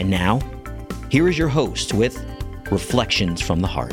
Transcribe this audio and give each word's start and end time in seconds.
And 0.00 0.08
now, 0.08 0.40
here 1.10 1.28
is 1.28 1.36
your 1.36 1.48
host 1.48 1.92
with 1.92 2.16
Reflections 2.70 3.42
from 3.42 3.60
the 3.60 3.66
Heart. 3.66 3.92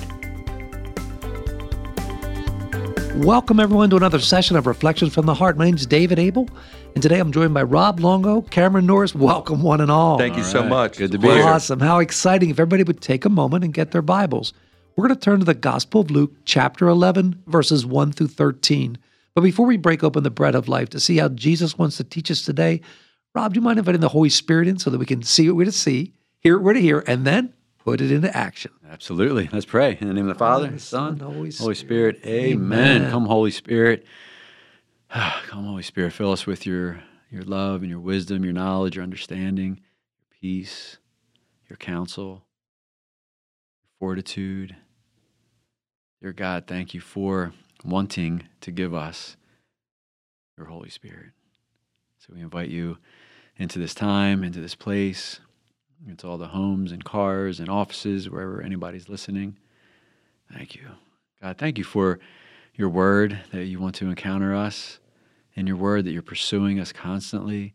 Welcome, 3.15 3.59
everyone, 3.59 3.89
to 3.89 3.97
another 3.97 4.19
session 4.19 4.55
of 4.55 4.67
Reflections 4.67 5.13
from 5.13 5.25
the 5.25 5.33
Heart. 5.33 5.57
My 5.57 5.65
name 5.65 5.75
is 5.75 5.85
David 5.85 6.17
Abel, 6.17 6.47
and 6.95 7.03
today 7.03 7.19
I'm 7.19 7.33
joined 7.33 7.53
by 7.53 7.63
Rob 7.63 7.99
Longo, 7.99 8.43
Cameron 8.43 8.85
Norris. 8.85 9.13
Welcome, 9.13 9.63
one 9.63 9.81
and 9.81 9.91
all. 9.91 10.17
Thank 10.17 10.37
you 10.37 10.43
All 10.43 10.49
so 10.49 10.61
right. 10.61 10.69
much. 10.69 10.97
Good 10.97 11.11
to 11.11 11.19
be 11.19 11.27
a 11.27 11.33
here. 11.33 11.43
Awesome. 11.43 11.81
How 11.81 11.99
exciting. 11.99 12.51
If 12.51 12.57
everybody 12.57 12.83
would 12.83 13.01
take 13.01 13.25
a 13.25 13.29
moment 13.29 13.65
and 13.65 13.73
get 13.73 13.91
their 13.91 14.01
Bibles. 14.01 14.53
We're 14.95 15.09
going 15.09 15.19
to 15.19 15.21
turn 15.21 15.39
to 15.39 15.45
the 15.45 15.55
Gospel 15.55 15.99
of 15.99 16.09
Luke, 16.09 16.31
chapter 16.45 16.87
11, 16.87 17.43
verses 17.47 17.85
1 17.85 18.13
through 18.13 18.27
13. 18.27 18.97
But 19.35 19.41
before 19.41 19.67
we 19.67 19.75
break 19.75 20.05
open 20.05 20.23
the 20.23 20.29
bread 20.29 20.55
of 20.55 20.69
life 20.69 20.87
to 20.91 21.01
see 21.01 21.17
how 21.17 21.27
Jesus 21.27 21.77
wants 21.77 21.97
to 21.97 22.05
teach 22.05 22.31
us 22.31 22.43
today, 22.43 22.79
Rob, 23.33 23.53
do 23.53 23.59
you 23.59 23.63
mind 23.63 23.79
inviting 23.79 24.01
the 24.01 24.09
Holy 24.09 24.29
Spirit 24.29 24.67
in 24.67 24.79
so 24.79 24.89
that 24.89 24.97
we 24.97 25.05
can 25.05 25.21
see 25.21 25.47
what 25.47 25.57
we're 25.57 25.65
to 25.65 25.71
see, 25.71 26.13
hear 26.39 26.57
what 26.57 26.63
we're 26.65 26.73
to 26.73 26.81
hear, 26.81 27.03
and 27.05 27.25
then 27.25 27.53
put 27.77 28.01
it 28.01 28.11
into 28.11 28.35
action? 28.35 28.71
Absolutely. 28.89 29.49
Let's 29.51 29.65
pray. 29.65 29.97
In 29.99 30.07
the 30.07 30.13
name 30.13 30.27
of 30.27 30.35
the 30.35 30.39
Father, 30.39 30.69
the 30.69 30.79
Son, 30.79 31.19
Holy 31.19 31.51
Holy 31.51 31.75
Spirit. 31.75 32.19
Amen. 32.25 33.01
Amen. 33.01 33.11
Come, 33.11 33.25
Holy 33.25 33.51
Spirit. 33.51 34.05
Come, 35.09 35.65
Holy 35.65 35.83
Spirit. 35.83 36.13
Fill 36.13 36.31
us 36.31 36.45
with 36.45 36.65
your, 36.65 37.03
your 37.29 37.43
love 37.43 37.81
and 37.81 37.89
your 37.89 37.99
wisdom, 37.99 38.43
your 38.43 38.53
knowledge, 38.53 38.95
your 38.95 39.03
understanding, 39.03 39.81
your 40.19 40.37
peace, 40.41 40.97
your 41.69 41.77
counsel, 41.77 42.45
your 43.83 43.89
fortitude. 43.99 44.75
Dear 46.21 46.33
God, 46.33 46.65
thank 46.65 46.93
you 46.95 46.99
for 46.99 47.53
wanting 47.85 48.47
to 48.61 48.71
give 48.71 48.93
us 48.93 49.37
your 50.57 50.67
Holy 50.67 50.89
Spirit. 50.89 51.31
So 52.17 52.33
we 52.33 52.41
invite 52.41 52.69
you 52.69 52.97
into 53.57 53.79
this 53.79 53.93
time, 53.93 54.43
into 54.43 54.61
this 54.61 54.75
place, 54.75 55.39
into 56.07 56.27
all 56.27 56.37
the 56.37 56.47
homes 56.47 56.91
and 56.91 57.03
cars 57.03 57.59
and 57.59 57.69
offices, 57.69 58.29
wherever 58.29 58.61
anybody's 58.61 59.09
listening. 59.09 59.57
Thank 60.53 60.75
you. 60.75 60.87
God, 61.41 61.57
thank 61.57 61.77
you 61.77 61.83
for 61.83 62.19
your 62.75 62.89
word 62.89 63.39
that 63.51 63.65
you 63.65 63.79
want 63.79 63.95
to 63.95 64.09
encounter 64.09 64.55
us, 64.55 64.99
and 65.55 65.67
your 65.67 65.77
word 65.77 66.05
that 66.05 66.11
you're 66.11 66.21
pursuing 66.21 66.79
us 66.79 66.91
constantly, 66.91 67.73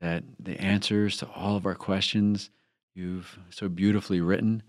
that 0.00 0.22
the 0.38 0.60
answers 0.60 1.16
to 1.16 1.26
all 1.30 1.56
of 1.56 1.64
our 1.64 1.74
questions 1.74 2.50
you've 2.94 3.38
so 3.48 3.68
beautifully 3.68 4.20
written 4.20 4.62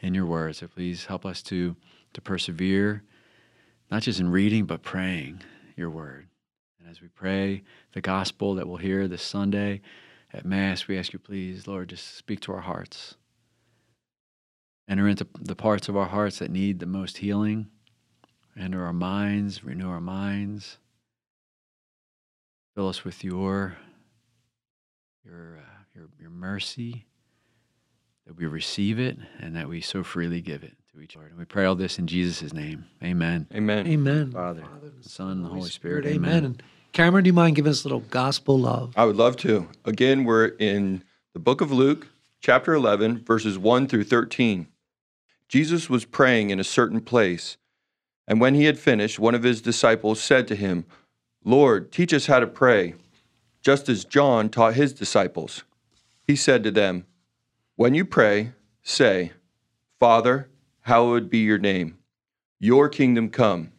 in 0.00 0.12
your 0.14 0.26
word. 0.26 0.56
So 0.56 0.68
please 0.68 1.06
help 1.06 1.24
us 1.24 1.42
to, 1.44 1.74
to 2.12 2.20
persevere, 2.20 3.02
not 3.90 4.02
just 4.02 4.20
in 4.20 4.30
reading, 4.30 4.66
but 4.66 4.82
praying 4.82 5.40
your 5.76 5.88
word. 5.88 6.28
And 6.82 6.90
as 6.90 7.00
we 7.00 7.06
pray 7.08 7.62
the 7.92 8.00
gospel 8.00 8.56
that 8.56 8.66
we'll 8.66 8.78
hear 8.78 9.06
this 9.06 9.22
Sunday, 9.22 9.82
at 10.32 10.44
Mass, 10.44 10.88
we 10.88 10.98
ask 10.98 11.12
you, 11.12 11.18
please, 11.18 11.68
Lord, 11.68 11.90
just 11.90 12.16
speak 12.16 12.40
to 12.40 12.52
our 12.52 12.62
hearts. 12.62 13.14
Enter 14.88 15.06
into 15.06 15.26
the 15.38 15.54
parts 15.54 15.88
of 15.88 15.96
our 15.96 16.08
hearts 16.08 16.40
that 16.40 16.50
need 16.50 16.80
the 16.80 16.86
most 16.86 17.18
healing. 17.18 17.68
Enter 18.58 18.84
our 18.84 18.92
minds, 18.92 19.62
renew 19.62 19.88
our 19.88 20.00
minds. 20.00 20.78
Fill 22.74 22.88
us 22.88 23.04
with 23.04 23.22
your, 23.22 23.76
your, 25.24 25.58
uh, 25.58 25.84
your, 25.94 26.08
your 26.18 26.30
mercy, 26.30 27.06
that 28.26 28.36
we 28.36 28.46
receive 28.46 28.98
it 28.98 29.18
and 29.38 29.54
that 29.54 29.68
we 29.68 29.80
so 29.80 30.02
freely 30.02 30.40
give 30.40 30.64
it 30.64 30.76
to 30.94 31.00
each 31.00 31.16
other. 31.16 31.26
And 31.26 31.38
we 31.38 31.46
pray 31.46 31.64
all 31.64 31.74
this 31.74 31.98
in 31.98 32.06
Jesus' 32.06 32.52
name. 32.52 32.84
Amen. 33.02 33.46
Amen. 33.54 33.86
Amen. 33.86 34.30
Father, 34.30 34.62
the 35.00 35.08
Son, 35.08 35.30
and 35.30 35.44
the 35.44 35.48
Holy 35.48 35.70
Spirit. 35.70 36.04
Amen. 36.04 36.30
Amen. 36.30 36.44
And 36.44 36.62
Cameron, 36.92 37.24
do 37.24 37.28
you 37.28 37.32
mind 37.32 37.56
giving 37.56 37.70
us 37.70 37.84
a 37.84 37.88
little 37.88 38.00
gospel 38.00 38.58
love? 38.58 38.92
I 38.94 39.06
would 39.06 39.16
love 39.16 39.38
to. 39.38 39.68
Again, 39.86 40.24
we're 40.24 40.48
in 40.48 41.02
the 41.32 41.38
book 41.38 41.62
of 41.62 41.72
Luke, 41.72 42.08
chapter 42.40 42.74
11, 42.74 43.24
verses 43.24 43.58
1 43.58 43.88
through 43.88 44.04
13. 44.04 44.66
Jesus 45.48 45.88
was 45.88 46.04
praying 46.04 46.50
in 46.50 46.60
a 46.60 46.64
certain 46.64 47.00
place, 47.00 47.56
and 48.28 48.38
when 48.38 48.54
he 48.54 48.64
had 48.64 48.78
finished, 48.78 49.18
one 49.18 49.34
of 49.34 49.44
his 49.44 49.62
disciples 49.62 50.20
said 50.22 50.46
to 50.48 50.54
him, 50.54 50.84
Lord, 51.42 51.90
teach 51.90 52.12
us 52.12 52.26
how 52.26 52.38
to 52.38 52.46
pray, 52.46 52.96
just 53.62 53.88
as 53.88 54.04
John 54.04 54.50
taught 54.50 54.74
his 54.74 54.92
disciples. 54.92 55.62
He 56.26 56.36
said 56.36 56.62
to 56.64 56.70
them, 56.70 57.06
When 57.76 57.94
you 57.94 58.04
pray, 58.04 58.52
say, 58.82 59.32
Father, 59.98 60.48
hallowed 60.82 61.30
be 61.30 61.38
your 61.38 61.58
name. 61.58 61.98
Your 62.60 62.88
kingdom 62.88 63.28
come. 63.28 63.72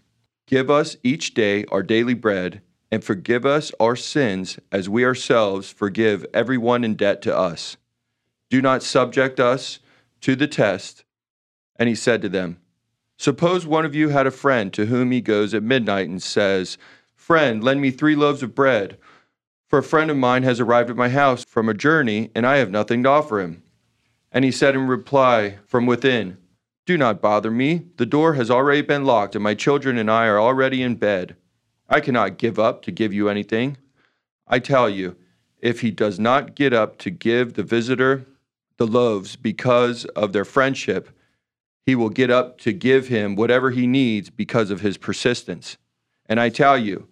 Give 0.48 0.70
us 0.70 0.98
each 1.04 1.34
day 1.34 1.66
our 1.66 1.84
daily 1.84 2.14
bread, 2.14 2.62
and 2.92 3.04
forgive 3.04 3.46
us 3.46 3.72
our 3.80 3.96
sins 3.96 4.60
as 4.72 4.90
we 4.90 5.06
ourselves 5.06 5.72
forgive 5.72 6.26
everyone 6.34 6.84
in 6.84 6.96
debt 6.96 7.22
to 7.24 7.36
us. 7.36 7.78
Do 8.50 8.62
not 8.62 8.84
subject 8.84 9.40
us 9.40 9.80
to 10.22 10.36
the 10.36 10.48
test. 10.48 11.04
And 11.78 11.90
he 11.90 11.96
said 11.96 12.22
to 12.22 12.30
them, 12.30 12.60
Suppose 13.18 13.66
one 13.66 13.86
of 13.86 13.96
you 13.96 14.10
had 14.10 14.28
a 14.28 14.32
friend 14.32 14.72
to 14.74 14.86
whom 14.86 15.12
he 15.12 15.22
goes 15.22 15.54
at 15.54 15.64
midnight 15.64 16.10
and 16.10 16.22
says, 16.22 16.78
Friend, 17.16 17.64
lend 17.64 17.82
me 17.82 17.90
three 17.90 18.16
loaves 18.16 18.44
of 18.44 18.54
bread, 18.54 18.98
for 19.68 19.80
a 19.80 19.84
friend 19.84 20.12
of 20.12 20.18
mine 20.18 20.44
has 20.44 20.60
arrived 20.60 20.90
at 20.90 20.96
my 20.96 21.10
house 21.10 21.44
from 21.46 21.68
a 21.68 21.74
journey, 21.74 22.32
and 22.36 22.46
I 22.46 22.58
have 22.58 22.70
nothing 22.70 23.02
to 23.04 23.10
offer 23.10 23.40
him. 23.40 23.64
And 24.32 24.46
he 24.46 24.52
said 24.52 24.76
in 24.76 24.88
reply 24.88 25.58
from 25.66 25.86
within, 25.86 26.38
Do 26.86 26.98
not 26.98 27.22
bother 27.22 27.50
me. 27.50 27.86
The 27.98 28.06
door 28.06 28.34
has 28.34 28.52
already 28.52 28.82
been 28.82 29.06
locked, 29.06 29.36
and 29.36 29.44
my 29.44 29.54
children 29.54 29.98
and 29.98 30.12
I 30.12 30.28
are 30.28 30.40
already 30.40 30.82
in 30.82 30.96
bed. 30.96 31.38
I 31.90 32.02
cannot 32.02 32.38
give 32.38 32.60
up 32.60 32.82
to 32.84 32.92
give 32.92 33.14
you 33.14 33.30
anything. 33.30 33.78
I 34.48 34.60
tell 34.60 34.90
you, 34.90 35.16
if 35.62 35.80
he 35.80 35.92
does 35.92 36.20
not 36.20 36.56
get 36.56 36.74
up 36.74 36.98
to 37.00 37.10
give 37.10 37.54
the 37.54 37.64
visitor 37.64 38.26
the 38.78 38.88
loaves 38.88 39.38
because 39.38 40.04
of 40.08 40.34
their 40.34 40.44
friendship, 40.44 41.10
he 41.86 41.96
will 41.96 42.10
get 42.10 42.30
up 42.30 42.58
to 42.60 42.74
give 42.74 43.08
him 43.08 43.36
whatever 43.36 43.72
he 43.72 43.88
needs 43.88 44.30
because 44.30 44.70
of 44.70 44.82
his 44.82 44.98
persistence. 44.98 45.78
And 46.26 46.40
I 46.40 46.50
tell 46.50 46.78
you, 46.78 47.08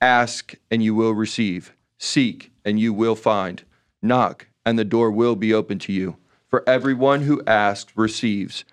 ask 0.00 0.54
and 0.70 0.82
you 0.82 0.94
will 0.94 1.12
receive, 1.12 1.74
seek 1.98 2.52
and 2.64 2.80
you 2.80 2.94
will 2.94 3.16
find, 3.16 3.64
knock 4.00 4.46
and 4.64 4.78
the 4.78 4.84
door 4.84 5.10
will 5.10 5.36
be 5.36 5.52
open 5.52 5.78
to 5.80 5.92
you. 5.92 6.16
For 6.48 6.68
everyone 6.68 7.22
who 7.22 7.42
asks 7.46 7.92
receives, 7.96 8.64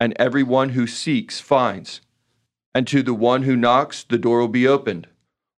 and 0.00 0.14
everyone 0.16 0.70
who 0.70 0.86
seeks 0.86 1.40
finds. 1.40 2.00
And 2.74 2.86
to 2.88 3.02
the 3.02 3.14
one 3.14 3.42
who 3.42 3.56
knocks, 3.56 4.04
the 4.04 4.18
door 4.18 4.40
will 4.40 4.48
be 4.48 4.68
opened. 4.68 5.08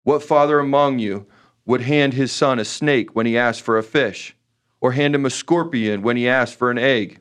What 0.02 0.22
father 0.22 0.58
among 0.58 0.98
you 0.98 1.26
would 1.66 1.82
hand 1.82 2.14
his 2.14 2.32
son 2.32 2.58
a 2.58 2.64
snake 2.64 3.14
when 3.14 3.26
he 3.26 3.36
asks 3.36 3.60
for 3.60 3.76
a 3.76 3.82
fish, 3.82 4.34
or 4.80 4.92
hand 4.92 5.14
him 5.14 5.26
a 5.26 5.30
scorpion 5.30 6.02
when 6.02 6.16
he 6.16 6.28
asks 6.28 6.56
for 6.56 6.70
an 6.70 6.78
egg? 6.78 7.20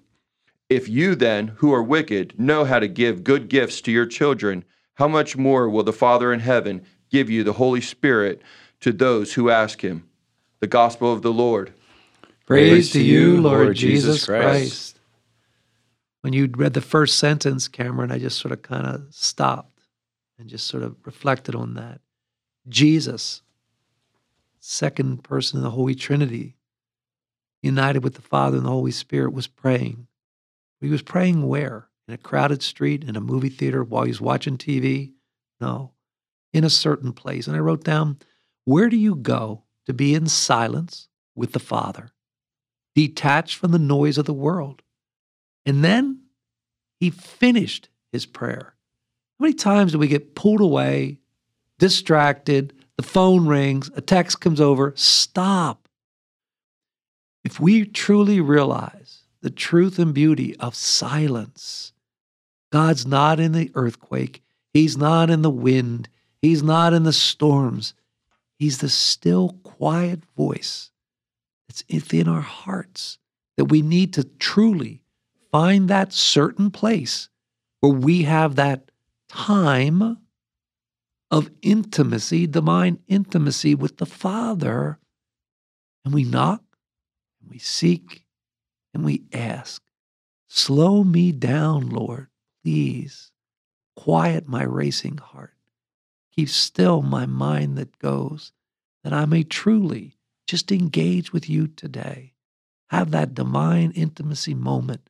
If 0.70 0.88
you 0.88 1.16
then, 1.16 1.50
who 1.58 1.74
are 1.74 1.84
wicked, 1.84 2.40
know 2.40 2.64
how 2.64 2.80
to 2.80 2.88
give 2.88 3.24
good 3.24 3.50
gifts 3.50 3.82
to 3.82 3.92
your 3.92 4.06
children, 4.06 4.64
how 4.96 5.08
much 5.08 5.36
more 5.36 5.70
will 5.70 5.84
the 5.84 5.92
Father 5.92 6.32
in 6.32 6.42
heaven 6.42 6.84
give 7.10 7.30
you 7.30 7.44
the 7.44 7.54
Holy 7.54 7.82
Spirit 7.82 8.42
to 8.82 8.92
those 8.92 9.34
who 9.34 9.50
ask 9.50 9.82
him? 9.82 10.08
The 10.60 10.68
Gospel 10.68 11.12
of 11.12 11.22
the 11.22 11.34
Lord. 11.34 11.74
Praise 12.46 12.92
to 12.92 13.02
you, 13.02 13.42
Lord 13.42 13.76
Jesus 13.76 14.16
Jesus 14.16 14.26
Christ. 14.26 14.44
Christ. 14.44 14.99
When 16.22 16.34
you 16.34 16.50
read 16.54 16.74
the 16.74 16.82
first 16.82 17.18
sentence, 17.18 17.68
Cameron, 17.68 18.12
I 18.12 18.20
just 18.20 18.40
sort 18.40 18.52
of 18.52 18.62
kind 18.62 18.86
of 18.86 19.08
stopped 19.12 19.84
and 20.38 20.50
just 20.50 20.68
sort 20.68 20.84
of 20.84 20.96
reflected 21.06 21.56
on 21.56 21.76
that. 21.76 22.02
Jesus, 22.68 23.42
second 24.60 25.24
person 25.24 25.58
in 25.58 25.64
the 25.64 25.72
Holy 25.72 25.96
Trinity, 25.96 26.56
united 27.62 28.04
with 28.04 28.16
the 28.16 28.22
Father 28.22 28.58
and 28.58 28.66
the 28.66 28.72
Holy 28.72 28.92
Spirit, 28.92 29.34
was 29.34 29.48
praying. 29.48 30.08
He 30.82 30.90
was 30.90 31.02
praying 31.02 31.48
where? 31.48 31.88
In 32.08 32.14
a 32.14 32.18
crowded 32.18 32.64
street, 32.64 33.04
in 33.04 33.16
a 33.16 33.22
movie 33.22 33.50
theater, 33.50 33.84
while 33.84 34.04
he 34.04 34.10
was 34.10 34.22
watching 34.22 34.58
TV? 34.58 35.14
No, 35.62 35.92
in 36.54 36.64
a 36.64 36.70
certain 36.70 37.14
place. 37.14 37.48
And 37.48 37.56
I 37.56 37.60
wrote 37.60 37.84
down, 37.84 38.18
Where 38.66 38.90
do 38.90 38.98
you 38.98 39.16
go 39.16 39.64
to 39.86 39.94
be 39.94 40.16
in 40.16 40.28
silence 40.28 41.08
with 41.36 41.54
the 41.54 41.60
Father? 41.60 42.12
detached 42.96 43.56
from 43.56 43.72
the 43.72 43.80
noise 43.80 44.18
of 44.18 44.26
the 44.26 44.34
world. 44.34 44.82
And 45.70 45.84
then 45.84 46.22
he 47.00 47.12
finished 47.12 47.90
his 48.12 48.26
prayer. 48.26 48.74
How 49.38 49.44
many 49.44 49.54
times 49.54 49.92
do 49.92 50.00
we 50.00 50.08
get 50.08 50.34
pulled 50.34 50.62
away, 50.62 51.20
distracted, 51.78 52.74
the 52.98 53.04
phone 53.04 53.46
rings, 53.46 53.92
a 53.96 54.02
text 54.02 54.42
comes 54.42 54.60
over? 54.60 54.94
Stop. 54.96 55.88
If 57.44 57.60
we 57.60 57.86
truly 57.86 58.42
realize 58.42 59.26
the 59.42 59.52
truth 59.52 60.00
and 60.00 60.12
beauty 60.12 60.56
of 60.56 60.74
silence, 60.74 61.94
God's 62.72 63.06
not 63.06 63.40
in 63.40 63.52
the 63.52 63.72
earthquake, 63.76 64.42
He's 64.74 64.98
not 64.98 65.30
in 65.30 65.44
the 65.44 65.52
wind, 65.52 66.10
He's 66.42 66.64
not 66.64 66.94
in 66.94 67.04
the 67.04 67.14
storms. 67.14 67.94
He's 68.58 68.80
the 68.80 68.90
still, 68.90 69.60
quiet 69.62 70.24
voice 70.36 70.90
that's 71.68 71.84
within 71.92 72.28
our 72.28 72.42
hearts 72.42 73.20
that 73.56 73.66
we 73.66 73.84
need 73.84 74.16
to 74.16 74.24
truly 74.24 75.04
find 75.52 75.90
that 75.90 76.14
certain 76.14 76.72
place 76.72 77.30
where 77.80 77.94
we 77.94 78.24
have 78.24 78.56
that 78.56 78.92
time 79.28 80.18
of 81.32 81.50
intimacy, 81.62 82.48
divine 82.48 83.00
intimacy 83.08 83.76
with 83.76 83.98
the 83.98 84.06
Father. 84.06 85.00
And 86.04 86.14
we 86.14 86.24
knock, 86.24 86.64
and 87.42 87.52
we 87.52 87.60
seek, 87.60 88.26
and 88.94 89.04
we 89.04 89.24
ask. 89.34 89.82
Slow 90.48 91.04
me 91.04 91.32
down, 91.32 91.90
Lord, 91.90 92.28
please. 92.64 93.32
Quiet 93.96 94.48
my 94.48 94.64
racing 94.64 95.18
heart. 95.18 95.54
Keep 96.36 96.50
still 96.50 97.02
my 97.02 97.26
mind 97.26 97.78
that 97.78 98.00
goes, 98.00 98.54
that 99.04 99.14
I 99.14 99.26
may 99.26 99.44
truly 99.44 100.18
just 100.48 100.72
engage 100.72 101.32
with 101.32 101.50
you 101.50 101.68
today. 101.68 102.34
Have 102.90 103.12
that 103.12 103.36
divine 103.36 103.92
intimacy 103.92 104.56
moment 104.56 105.09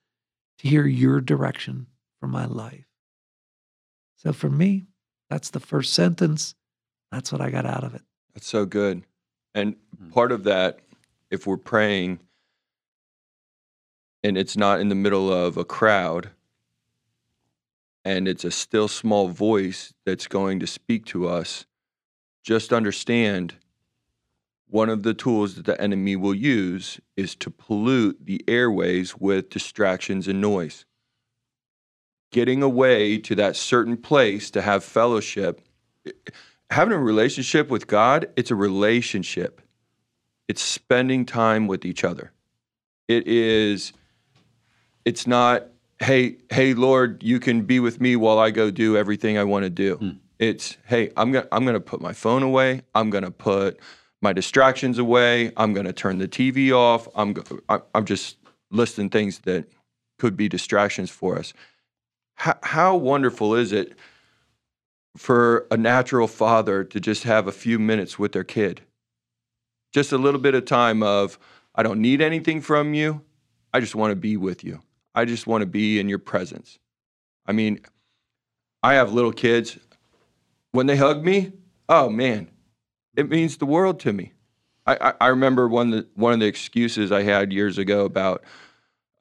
to 0.59 0.67
hear 0.67 0.85
your 0.85 1.21
direction 1.21 1.87
for 2.19 2.27
my 2.27 2.45
life. 2.45 2.85
So 4.17 4.33
for 4.33 4.49
me, 4.49 4.87
that's 5.29 5.49
the 5.49 5.59
first 5.59 5.93
sentence. 5.93 6.55
That's 7.11 7.31
what 7.31 7.41
I 7.41 7.49
got 7.49 7.65
out 7.65 7.83
of 7.83 7.95
it. 7.95 8.01
That's 8.33 8.47
so 8.47 8.65
good. 8.65 9.03
And 9.55 9.75
Mm. 10.01 10.11
part 10.11 10.31
of 10.31 10.43
that, 10.43 10.79
if 11.31 11.47
we're 11.47 11.57
praying 11.57 12.19
and 14.23 14.37
it's 14.37 14.57
not 14.57 14.79
in 14.79 14.89
the 14.89 14.95
middle 14.95 15.31
of 15.31 15.57
a 15.57 15.65
crowd 15.65 16.31
and 18.05 18.27
it's 18.27 18.43
a 18.43 18.51
still 18.51 18.87
small 18.87 19.29
voice 19.29 19.93
that's 20.05 20.27
going 20.27 20.59
to 20.59 20.67
speak 20.67 21.05
to 21.05 21.27
us, 21.27 21.65
just 22.43 22.73
understand 22.73 23.55
one 24.69 24.89
of 24.89 25.03
the 25.03 25.13
tools 25.13 25.55
that 25.55 25.65
the 25.65 25.79
enemy 25.81 26.15
will 26.15 26.35
use 26.35 26.99
is 27.17 27.35
to 27.35 27.49
pollute 27.49 28.17
the 28.23 28.43
airways 28.47 29.15
with 29.17 29.49
distractions 29.49 30.27
and 30.27 30.39
noise. 30.39 30.85
Getting 32.31 32.61
away 32.61 33.17
to 33.19 33.35
that 33.35 33.55
certain 33.55 33.97
place 33.97 34.51
to 34.51 34.61
have 34.61 34.83
fellowship 34.83 35.61
having 36.69 36.93
a 36.93 36.99
relationship 36.99 37.69
with 37.69 37.87
God, 37.87 38.29
it's 38.35 38.51
a 38.51 38.55
relationship. 38.55 39.61
It's 40.47 40.61
spending 40.61 41.25
time 41.25 41.67
with 41.67 41.85
each 41.85 42.03
other. 42.03 42.31
It 43.07 43.27
is 43.27 43.93
it's 45.05 45.25
not 45.25 45.67
hey 45.99 46.37
hey 46.51 46.73
Lord, 46.73 47.23
you 47.23 47.39
can 47.39 47.63
be 47.63 47.79
with 47.79 47.99
me 47.99 48.15
while 48.15 48.39
I 48.39 48.51
go 48.51 48.71
do 48.71 48.97
everything 48.97 49.37
I 49.37 49.43
want 49.43 49.63
to 49.63 49.69
do. 49.69 49.95
Hmm. 49.95 50.09
It's 50.37 50.77
hey, 50.85 51.11
I'm 51.17 51.33
to 51.33 51.47
I'm 51.51 51.63
going 51.63 51.73
to 51.73 51.79
put 51.79 52.01
my 52.01 52.13
phone 52.13 52.43
away. 52.43 52.81
I'm 52.95 53.09
going 53.09 53.23
to 53.23 53.31
put 53.31 53.79
my 54.21 54.33
distractions 54.33 54.97
away. 54.97 55.51
I'm 55.57 55.73
going 55.73 55.85
to 55.85 55.93
turn 55.93 56.17
the 56.17 56.27
TV 56.27 56.71
off. 56.71 57.07
I'm 57.15 57.35
I'm 57.93 58.05
just 58.05 58.37
listing 58.71 59.09
things 59.09 59.39
that 59.39 59.65
could 60.17 60.35
be 60.35 60.49
distractions 60.49 61.09
for 61.09 61.37
us. 61.37 61.53
How, 62.35 62.57
how 62.61 62.95
wonderful 62.95 63.55
is 63.55 63.71
it 63.71 63.97
for 65.17 65.67
a 65.71 65.77
natural 65.77 66.27
father 66.27 66.83
to 66.83 66.99
just 66.99 67.23
have 67.23 67.47
a 67.47 67.51
few 67.51 67.79
minutes 67.79 68.19
with 68.19 68.31
their 68.31 68.43
kid. 68.43 68.81
Just 69.93 70.11
a 70.11 70.17
little 70.17 70.39
bit 70.39 70.55
of 70.55 70.65
time 70.65 71.01
of, 71.01 71.39
I 71.75 71.83
don't 71.83 72.01
need 72.01 72.21
anything 72.21 72.61
from 72.61 72.93
you. 72.93 73.21
I 73.73 73.79
just 73.79 73.95
want 73.95 74.11
to 74.11 74.15
be 74.15 74.37
with 74.37 74.63
you. 74.63 74.81
I 75.15 75.25
just 75.25 75.47
want 75.47 75.61
to 75.61 75.65
be 75.65 75.99
in 75.99 76.07
your 76.07 76.19
presence. 76.19 76.79
I 77.45 77.51
mean, 77.51 77.81
I 78.83 78.93
have 78.93 79.11
little 79.11 79.33
kids. 79.33 79.77
When 80.71 80.85
they 80.85 80.95
hug 80.95 81.23
me, 81.23 81.51
oh 81.87 82.09
man, 82.09 82.49
it 83.19 83.29
means 83.29 83.57
the 83.57 83.65
world 83.65 83.99
to 84.01 84.13
me. 84.13 84.33
I, 84.87 85.09
I, 85.09 85.13
I 85.21 85.27
remember 85.27 85.67
one 85.67 85.93
of, 85.93 85.99
the, 85.99 86.07
one 86.15 86.33
of 86.33 86.39
the 86.39 86.47
excuses 86.47 87.11
I 87.11 87.23
had 87.23 87.51
years 87.51 87.77
ago 87.77 88.05
about 88.05 88.43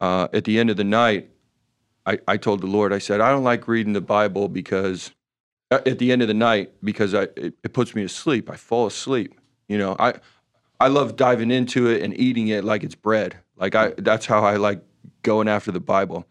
uh, 0.00 0.29
at 0.33 0.45
the 0.45 0.59
end 0.59 0.71
of 0.71 0.77
the 0.77 0.85
night, 0.85 1.31
I, 2.06 2.19
I 2.27 2.37
told 2.37 2.61
the 2.61 2.67
Lord, 2.67 2.93
I 2.93 2.99
said, 2.99 3.21
I 3.21 3.31
don't 3.31 3.45
like 3.45 3.67
reading 3.67 3.93
the 3.93 4.00
Bible 4.00 4.49
because 4.49 5.11
uh, 5.71 5.81
at 5.85 5.99
the 5.99 6.12
end 6.12 6.23
of 6.23 6.29
the 6.29 6.35
night 6.35 6.73
because 6.83 7.12
I 7.12 7.23
it, 7.37 7.55
it 7.62 7.73
puts 7.73 7.95
me 7.95 8.03
to 8.03 8.09
sleep. 8.09 8.49
I 8.49 8.56
fall 8.56 8.87
asleep. 8.87 9.39
You 9.69 9.79
know, 9.79 9.97
I 9.99 10.15
I 10.81 10.89
love 10.89 11.17
diving 11.17 11.51
into 11.51 11.89
it 11.89 12.03
and 12.03 12.19
eating 12.19 12.49
it 12.49 12.65
like 12.65 12.85
it's 12.85 12.94
bread. 12.94 13.37
Like 13.56 13.75
I 13.75 13.93
that's 13.99 14.27
how 14.27 14.44
I 14.44 14.56
like 14.56 14.81
going 15.23 15.49
after 15.49 15.71
the 15.71 15.81
Bible. 15.81 16.27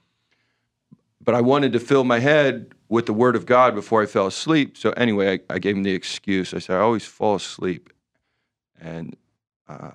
But 1.28 1.36
I 1.36 1.42
wanted 1.42 1.74
to 1.74 1.82
fill 1.82 2.06
my 2.06 2.20
head 2.20 2.74
with 2.88 3.06
the 3.06 3.12
Word 3.12 3.36
of 3.36 3.46
God 3.46 3.76
before 3.76 4.02
I 4.02 4.06
fell 4.06 4.28
asleep. 4.28 4.78
So 4.78 4.92
anyway, 4.92 5.42
I, 5.50 5.56
I 5.56 5.60
gave 5.60 5.76
him 5.76 5.84
the 5.84 5.92
excuse. 5.92 6.54
I 6.54 6.60
said 6.60 6.78
I 6.78 6.80
always 6.80 7.04
fall 7.04 7.36
asleep, 7.36 7.92
and 8.80 9.14
uh, 9.68 9.92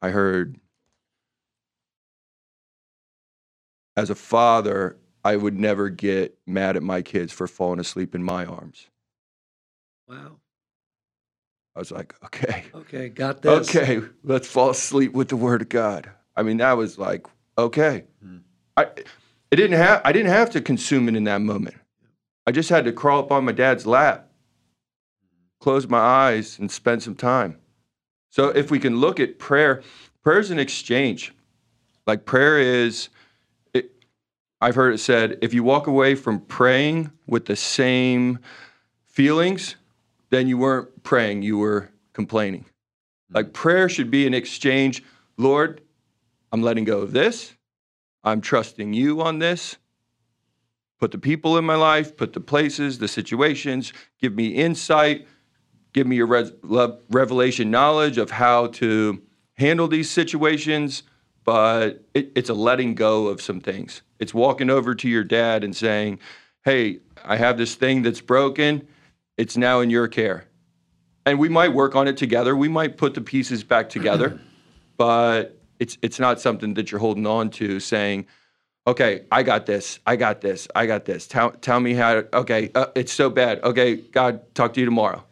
I 0.00 0.10
heard 0.10 0.60
as 3.96 4.10
a 4.10 4.14
father, 4.14 4.96
I 5.24 5.34
would 5.34 5.58
never 5.58 5.88
get 5.88 6.38
mad 6.46 6.76
at 6.76 6.84
my 6.84 7.02
kids 7.02 7.32
for 7.32 7.48
falling 7.48 7.80
asleep 7.80 8.14
in 8.14 8.22
my 8.22 8.44
arms. 8.44 8.86
Wow. 10.08 10.36
I 11.74 11.80
was 11.80 11.90
like, 11.90 12.14
okay, 12.26 12.66
Okay, 12.72 13.08
got 13.08 13.42
this. 13.42 13.74
okay, 13.74 14.02
let's 14.22 14.46
fall 14.46 14.70
asleep 14.70 15.14
with 15.14 15.30
the 15.30 15.36
word 15.36 15.62
of 15.62 15.68
God. 15.68 16.08
I 16.36 16.44
mean, 16.44 16.58
that 16.58 16.74
was 16.74 16.96
like, 16.96 17.26
okay. 17.58 18.04
Hmm. 18.22 18.36
I 18.76 18.84
it 19.50 19.56
didn't 19.56 19.78
have 19.78 20.02
I 20.04 20.12
didn't 20.12 20.30
have 20.30 20.50
to 20.50 20.60
consume 20.60 21.08
it 21.08 21.16
in 21.16 21.24
that 21.24 21.40
moment. 21.40 21.76
I 22.46 22.52
just 22.52 22.68
had 22.68 22.84
to 22.84 22.92
crawl 22.92 23.20
up 23.20 23.32
on 23.32 23.44
my 23.44 23.52
dad's 23.52 23.86
lap, 23.86 24.30
close 25.60 25.88
my 25.88 25.98
eyes, 25.98 26.58
and 26.58 26.70
spend 26.70 27.02
some 27.02 27.14
time. 27.16 27.58
So 28.30 28.48
if 28.48 28.70
we 28.70 28.78
can 28.78 29.00
look 29.00 29.18
at 29.18 29.38
prayer, 29.38 29.82
prayer 30.22 30.38
is 30.38 30.50
an 30.50 30.58
exchange. 30.58 31.32
Like 32.06 32.24
prayer 32.24 32.58
is 32.58 33.08
it, 33.74 33.90
I've 34.60 34.76
heard 34.76 34.94
it 34.94 34.98
said, 34.98 35.38
if 35.42 35.52
you 35.52 35.64
walk 35.64 35.86
away 35.86 36.14
from 36.14 36.40
praying 36.40 37.10
with 37.26 37.46
the 37.46 37.56
same 37.56 38.38
feelings, 39.06 39.76
then 40.30 40.46
you 40.46 40.58
weren't 40.58 41.02
praying, 41.02 41.42
you 41.42 41.58
were 41.58 41.90
complaining. 42.12 42.64
Like 43.32 43.52
prayer 43.52 43.88
should 43.88 44.10
be 44.10 44.26
an 44.26 44.34
exchange. 44.34 45.02
Lord, 45.36 45.80
I'm 46.52 46.62
letting 46.62 46.84
go 46.84 47.00
of 47.00 47.12
this. 47.12 47.55
I'm 48.26 48.40
trusting 48.40 48.92
you 48.92 49.22
on 49.22 49.38
this. 49.38 49.76
Put 50.98 51.12
the 51.12 51.18
people 51.18 51.56
in 51.58 51.64
my 51.64 51.76
life, 51.76 52.16
put 52.16 52.32
the 52.32 52.40
places, 52.40 52.98
the 52.98 53.06
situations, 53.06 53.92
give 54.20 54.34
me 54.34 54.48
insight, 54.48 55.28
give 55.92 56.08
me 56.08 56.16
your 56.16 56.26
res- 56.26 56.52
revelation 57.08 57.70
knowledge 57.70 58.18
of 58.18 58.32
how 58.32 58.66
to 58.68 59.22
handle 59.54 59.86
these 59.86 60.10
situations. 60.10 61.04
But 61.44 62.04
it, 62.14 62.32
it's 62.34 62.50
a 62.50 62.54
letting 62.54 62.96
go 62.96 63.28
of 63.28 63.40
some 63.40 63.60
things. 63.60 64.02
It's 64.18 64.34
walking 64.34 64.70
over 64.70 64.96
to 64.96 65.08
your 65.08 65.22
dad 65.22 65.62
and 65.62 65.76
saying, 65.76 66.18
Hey, 66.64 66.98
I 67.24 67.36
have 67.36 67.56
this 67.56 67.76
thing 67.76 68.02
that's 68.02 68.20
broken. 68.20 68.88
It's 69.36 69.56
now 69.56 69.78
in 69.80 69.90
your 69.90 70.08
care. 70.08 70.48
And 71.24 71.38
we 71.38 71.48
might 71.48 71.72
work 71.72 71.94
on 71.94 72.08
it 72.08 72.16
together. 72.16 72.56
We 72.56 72.66
might 72.66 72.96
put 72.96 73.14
the 73.14 73.20
pieces 73.20 73.62
back 73.62 73.88
together, 73.88 74.40
but 74.96 75.55
it's 75.78 75.98
it's 76.02 76.18
not 76.18 76.40
something 76.40 76.74
that 76.74 76.90
you're 76.90 77.00
holding 77.00 77.26
on 77.26 77.50
to 77.50 77.80
saying, 77.80 78.26
okay, 78.86 79.24
I 79.30 79.42
got 79.42 79.66
this, 79.66 79.98
I 80.06 80.16
got 80.16 80.40
this, 80.40 80.68
I 80.74 80.86
got 80.86 81.04
this. 81.04 81.26
Tell, 81.26 81.50
tell 81.50 81.80
me 81.80 81.94
how. 81.94 82.14
To, 82.14 82.36
okay, 82.38 82.70
uh, 82.74 82.86
it's 82.94 83.12
so 83.12 83.28
bad. 83.30 83.62
Okay, 83.64 83.96
God, 83.96 84.54
talk 84.54 84.74
to 84.74 84.80
you 84.80 84.86
tomorrow. 84.86 85.24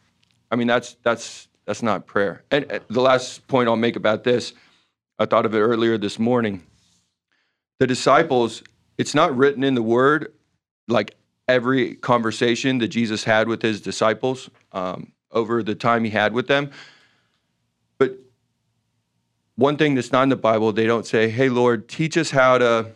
I 0.51 0.57
mean, 0.57 0.67
that's 0.67 0.97
that's 1.03 1.49
that's 1.65 1.83
not 1.83 2.07
prayer. 2.07 2.45
And 2.51 2.71
uh, 2.71 2.81
the 2.89 3.01
last 3.01 3.47
point 3.49 3.69
I'll 3.69 3.77
make 3.77 3.97
about 3.97 4.25
this, 4.25 4.53
I 5.19 5.27
thought 5.27 5.47
of 5.47 5.55
it 5.55 5.61
earlier 5.61 5.99
this 5.99 6.19
morning. 6.19 6.63
The 7.79 7.87
disciples, 7.87 8.63
it's 8.99 9.15
not 9.15 9.37
written 9.37 9.65
in 9.65 9.75
the 9.75 9.83
Word, 9.83 10.33
like 10.89 11.17
every 11.49 11.95
conversation 11.97 12.79
that 12.79 12.89
Jesus 12.89 13.25
had 13.25 13.49
with 13.49 13.63
his 13.63 13.81
disciples 13.81 14.49
um, 14.73 15.13
over 15.31 15.63
the 15.63 15.75
time 15.75 16.05
he 16.05 16.11
had 16.11 16.33
with 16.33 16.47
them. 16.47 16.71
One 19.57 19.77
thing 19.77 19.95
that's 19.95 20.13
not 20.13 20.25
in 20.25 20.29
the 20.29 20.37
Bible, 20.37 20.73
they 20.73 20.87
don't 20.87 21.07
say, 21.07 21.29
"Hey, 21.29 21.49
Lord, 21.49 21.89
teach 21.89 22.17
us 22.17 22.31
how 22.31 22.59
to." 22.59 22.93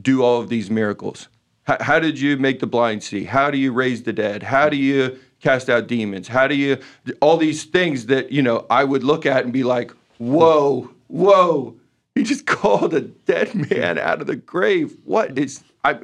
do 0.00 0.22
all 0.22 0.40
of 0.40 0.48
these 0.48 0.70
miracles? 0.70 1.28
How, 1.64 1.76
how, 1.80 1.98
did 1.98 2.18
you 2.18 2.36
make 2.36 2.60
the 2.60 2.66
blind 2.66 3.02
see? 3.02 3.24
How 3.24 3.50
do 3.50 3.58
you 3.58 3.72
raise 3.72 4.02
the 4.02 4.12
dead? 4.12 4.42
How 4.42 4.68
do 4.68 4.76
you 4.76 5.18
cast 5.40 5.68
out 5.68 5.86
demons? 5.86 6.28
How 6.28 6.46
do 6.46 6.54
you 6.54 6.78
all 7.20 7.36
these 7.36 7.64
things 7.64 8.06
that 8.06 8.32
you 8.32 8.42
know 8.42 8.66
I 8.70 8.84
would 8.84 9.02
look 9.02 9.26
at 9.26 9.44
and 9.44 9.52
be 9.52 9.64
like, 9.64 9.92
"Whoa, 10.18 10.90
whoa!" 11.08 11.76
He 12.14 12.22
just 12.22 12.46
called 12.60 12.94
a 12.94 13.00
dead 13.00 13.54
man 13.70 13.98
out 13.98 14.20
of 14.20 14.26
the 14.26 14.36
grave. 14.36 14.96
What 15.04 15.38
is? 15.38 15.62
I, 15.84 15.98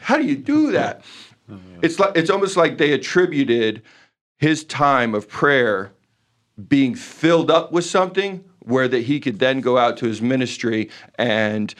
how 0.00 0.16
do 0.16 0.24
you 0.24 0.36
do 0.36 0.72
that? 0.72 1.04
It's 1.82 1.98
like 1.98 2.16
it's 2.16 2.30
almost 2.30 2.56
like 2.56 2.78
they 2.78 2.92
attributed 2.92 3.82
his 4.38 4.64
time 4.64 5.14
of 5.14 5.28
prayer 5.28 5.92
being 6.68 6.94
filled 6.94 7.50
up 7.50 7.70
with 7.72 7.84
something 7.84 8.44
where 8.66 8.88
that 8.88 9.02
he 9.02 9.20
could 9.20 9.38
then 9.38 9.60
go 9.60 9.78
out 9.78 9.96
to 9.98 10.06
his 10.06 10.20
ministry 10.20 10.90
and 11.18 11.74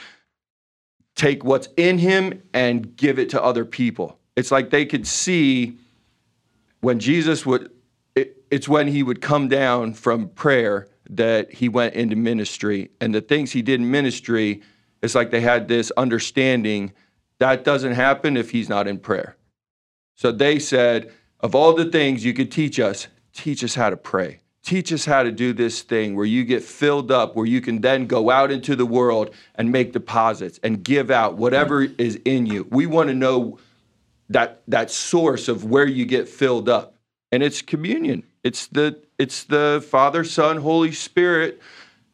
take 1.16 1.44
what's 1.44 1.68
in 1.76 1.98
him 1.98 2.42
and 2.54 2.96
give 2.96 3.18
it 3.18 3.28
to 3.30 3.42
other 3.42 3.64
people. 3.64 4.18
It's 4.36 4.50
like 4.50 4.70
they 4.70 4.86
could 4.86 5.06
see 5.06 5.78
when 6.80 7.00
Jesus 7.00 7.44
would, 7.44 7.70
it, 8.14 8.44
it's 8.50 8.68
when 8.68 8.86
he 8.86 9.02
would 9.02 9.20
come 9.20 9.48
down 9.48 9.94
from 9.94 10.28
prayer 10.28 10.88
that 11.10 11.52
he 11.54 11.68
went 11.68 11.94
into 11.94 12.14
ministry. 12.14 12.90
And 13.00 13.14
the 13.14 13.20
things 13.20 13.52
he 13.52 13.62
did 13.62 13.80
in 13.80 13.90
ministry, 13.90 14.62
it's 15.02 15.14
like 15.14 15.30
they 15.30 15.40
had 15.40 15.68
this 15.68 15.90
understanding 15.96 16.92
that 17.38 17.64
doesn't 17.64 17.92
happen 17.92 18.36
if 18.36 18.50
he's 18.50 18.68
not 18.68 18.86
in 18.86 18.98
prayer. 18.98 19.36
So 20.14 20.32
they 20.32 20.58
said, 20.58 21.12
of 21.40 21.54
all 21.54 21.74
the 21.74 21.84
things 21.84 22.24
you 22.24 22.32
could 22.32 22.50
teach 22.50 22.80
us, 22.80 23.08
teach 23.32 23.62
us 23.62 23.74
how 23.74 23.90
to 23.90 23.96
pray. 23.96 24.40
Teach 24.66 24.92
us 24.92 25.04
how 25.04 25.22
to 25.22 25.30
do 25.30 25.52
this 25.52 25.82
thing 25.82 26.16
where 26.16 26.26
you 26.26 26.42
get 26.42 26.60
filled 26.60 27.12
up, 27.12 27.36
where 27.36 27.46
you 27.46 27.60
can 27.60 27.82
then 27.82 28.08
go 28.08 28.30
out 28.30 28.50
into 28.50 28.74
the 28.74 28.84
world 28.84 29.30
and 29.54 29.70
make 29.70 29.92
deposits 29.92 30.58
and 30.64 30.82
give 30.82 31.08
out 31.08 31.36
whatever 31.36 31.82
is 31.82 32.18
in 32.24 32.46
you. 32.46 32.66
We 32.68 32.86
want 32.86 33.08
to 33.08 33.14
know 33.14 33.60
that 34.28 34.62
that 34.66 34.90
source 34.90 35.46
of 35.46 35.64
where 35.64 35.86
you 35.86 36.04
get 36.04 36.28
filled 36.28 36.68
up. 36.68 36.96
And 37.30 37.44
it's 37.44 37.62
communion. 37.62 38.24
It's 38.42 38.66
the 38.66 39.00
it's 39.18 39.44
the 39.44 39.86
Father, 39.88 40.24
Son, 40.24 40.56
Holy 40.56 40.90
Spirit 40.90 41.62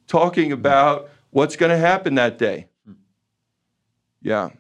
talking 0.07 0.53
about 0.53 1.09
what's 1.31 1.57
going 1.57 1.71
to 1.71 1.79
happen 1.79 2.17
that 2.17 2.37
day. 2.37 2.67
Yeah. 4.21 4.51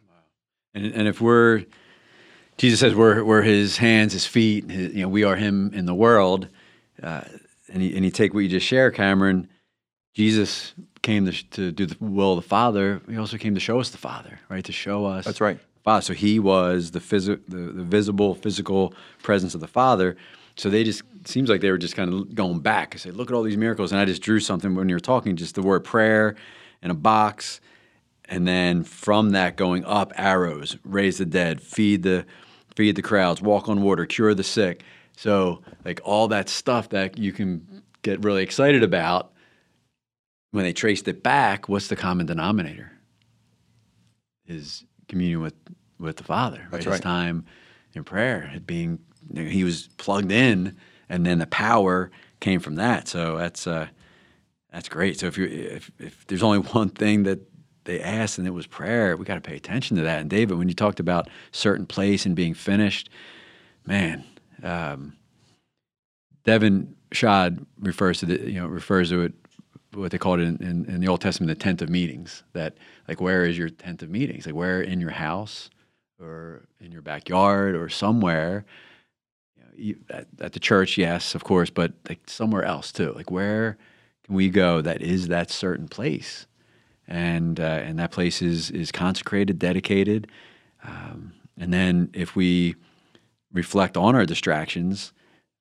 And 0.72 0.87
and 0.87 1.06
if 1.06 1.20
we're 1.20 1.66
Jesus 2.56 2.80
says 2.80 2.94
we're 2.94 3.22
we're 3.22 3.42
His 3.42 3.76
hands, 3.76 4.14
His 4.14 4.26
feet. 4.26 4.70
His, 4.70 4.94
you 4.94 5.02
know, 5.02 5.11
we 5.11 5.25
are 5.25 5.37
Him 5.37 5.75
in 5.75 5.84
the 5.84 5.94
world. 5.94 6.49
Uh, 7.02 7.20
and 7.73 7.83
you, 7.83 7.95
and 7.97 8.05
you 8.05 8.11
take 8.11 8.35
what 8.35 8.41
you 8.41 8.49
just 8.49 8.67
shared, 8.67 8.95
Cameron. 8.95 9.49
Jesus 10.14 10.75
came 11.02 11.26
to, 11.26 11.50
to 11.50 11.73
do 11.73 11.87
the 11.87 11.97
will 12.00 12.33
of 12.33 12.43
the 12.43 12.49
Father. 12.49 13.00
He 13.09 13.17
also 13.17 13.38
came 13.38 13.55
to 13.55 13.61
show 13.61 13.81
us 13.81 13.91
the 13.91 13.99
Father, 13.99 14.38
right? 14.49 14.64
To 14.64 14.73
show 14.73 15.07
us. 15.07 15.25
That's 15.25 15.41
right. 15.41 15.59
Father. 15.83 16.02
So 16.02 16.12
he 16.12 16.38
was 16.38 16.93
the, 16.93 17.00
phys- 17.00 17.41
the, 17.49 17.57
the 17.57 17.83
visible, 17.83 18.35
physical 18.35 18.95
presence 19.23 19.55
of 19.55 19.61
the 19.61 19.69
Father. 19.69 20.17
So 20.57 20.71
they 20.71 20.85
just 20.85 21.02
seems 21.25 21.49
like 21.49 21.61
they 21.61 21.71
were 21.71 21.79
just 21.79 21.97
kind 21.97 22.12
of 22.12 22.35
going 22.35 22.61
back. 22.61 22.95
I 22.95 22.99
said, 22.99 23.17
look 23.17 23.31
at 23.31 23.35
all 23.35 23.43
these 23.43 23.57
miracles, 23.57 23.91
and 23.91 24.00
I 24.00 24.05
just 24.05 24.23
drew 24.23 24.38
something 24.38 24.75
when 24.75 24.88
you 24.88 24.95
were 24.95 25.00
talking, 25.00 25.35
just 25.37 25.55
the 25.55 25.62
word 25.62 25.85
prayer 25.85 26.37
in 26.83 26.91
a 26.91 26.95
box, 26.95 27.61
and 28.26 28.47
then 28.47 28.85
from 28.85 29.31
that 29.31 29.57
going 29.57 29.85
up, 29.85 30.12
arrows, 30.17 30.76
raise 30.85 31.19
the 31.19 31.25
dead, 31.25 31.61
feed 31.61 32.02
the 32.02 32.26
feed 32.75 32.97
the 32.97 33.02
crowds, 33.02 33.43
walk 33.43 33.69
on 33.69 33.83
water, 33.83 34.07
cure 34.07 34.35
the 34.35 34.45
sick. 34.45 34.83
So 35.16 35.62
like 35.85 36.00
all 36.04 36.28
that 36.28 36.49
stuff 36.49 36.90
that 36.90 37.19
you 37.19 37.33
can 37.33 37.83
get 38.02 38.25
really 38.25 38.42
excited 38.42 38.83
about 38.83 39.33
when 40.50 40.64
they 40.64 40.73
traced 40.73 41.09
it 41.09 41.23
back, 41.23 41.69
what's 41.69 41.88
the 41.88 41.97
common 41.97 42.26
denominator? 42.26 42.92
Is 44.47 44.85
communion 45.09 45.40
with 45.40 45.54
with 45.99 46.16
the 46.16 46.25
Father, 46.25 46.59
right? 46.71 46.73
That's 46.73 46.87
His 46.87 47.00
time 47.00 47.45
in 47.95 48.04
prayer, 48.04 48.50
it 48.54 48.66
being 48.66 48.99
he 49.35 49.64
was 49.64 49.88
plugged 49.99 50.33
in, 50.33 50.76
and 51.09 51.25
then 51.25 51.38
the 51.38 51.47
power 51.47 52.11
came 52.40 52.61
from 52.61 52.75
that. 52.76 53.09
So 53.09 53.38
that's 53.38 53.66
uh, 53.66 53.88
that's 54.73 54.88
great. 54.88 55.21
So 55.21 55.26
if 55.26 55.38
you 55.38 55.47
if 55.47 55.90
if 55.99 56.26
there's 56.26 56.42
only 56.42 56.59
one 56.73 56.88
thing 56.88 57.23
that 57.25 57.40
they 57.85 58.00
asked 58.00 58.38
and 58.38 58.47
it 58.47 58.52
was 58.52 58.66
prayer, 58.66 59.16
we 59.16 59.25
got 59.25 59.35
to 59.35 59.40
pay 59.40 59.57
attention 59.57 59.97
to 59.97 60.02
that. 60.02 60.21
And 60.21 60.31
David, 60.31 60.59
when 60.59 60.69
you 60.69 60.75
talked 60.75 61.00
about 61.00 61.28
certain 61.50 61.87
place 61.87 62.26
and 62.26 62.37
being 62.37 62.54
finished, 62.54 63.09
man, 63.87 64.25
um, 64.62 65.16
Devin 66.45 66.95
Schadt 67.12 67.64
refers 67.81 68.19
to 68.21 68.26
the 68.26 68.50
you 68.50 68.61
know 68.61 68.66
refers 68.66 69.11
to 69.11 69.23
it 69.23 69.33
what 69.95 70.11
they 70.11 70.19
called 70.19 70.40
it 70.40 70.45
in, 70.45 70.57
in, 70.62 70.85
in 70.87 71.00
the 71.00 71.09
Old 71.09 71.21
Testament 71.21 71.49
the 71.49 71.62
tent 71.62 71.83
of 71.83 71.88
meetings. 71.88 72.42
That 72.52 72.76
like 73.09 73.21
where 73.21 73.45
is 73.45 73.59
your 73.59 73.69
tent 73.69 74.02
of 74.02 74.11
meetings? 74.11 74.47
Like 74.47 74.54
where 74.54 74.81
in 74.81 75.00
your 75.00 75.11
house 75.11 75.71
or 76.21 76.62
in 76.81 76.92
your 76.92 77.02
backyard 77.02 77.75
or 77.75 77.88
somewhere. 77.88 78.64
You 79.57 79.62
know, 79.62 79.71
you, 79.76 79.97
at, 80.11 80.26
at 80.40 80.52
the 80.52 80.61
church, 80.61 80.97
yes, 80.97 81.35
of 81.35 81.45
course, 81.45 81.71
but 81.71 81.92
like 82.09 82.21
somewhere 82.26 82.64
else 82.64 82.92
too. 82.92 83.12
Like 83.12 83.31
where 83.31 83.76
can 84.25 84.35
we 84.35 84.49
go 84.49 84.81
that 84.81 85.02
is 85.02 85.28
that 85.28 85.50
certain 85.50 85.88
place? 85.88 86.47
And 87.09 87.61
uh, 87.61 87.81
and 87.83 87.99
that 87.99 88.12
place 88.12 88.40
is 88.40 88.71
is 88.71 88.90
consecrated, 88.90 89.59
dedicated. 89.59 90.28
Um, 90.85 91.35
and 91.59 91.73
then 91.73 92.11
if 92.14 92.35
we 92.35 92.76
reflect 93.52 93.97
on 93.97 94.14
our 94.14 94.26
distractions, 94.26 95.12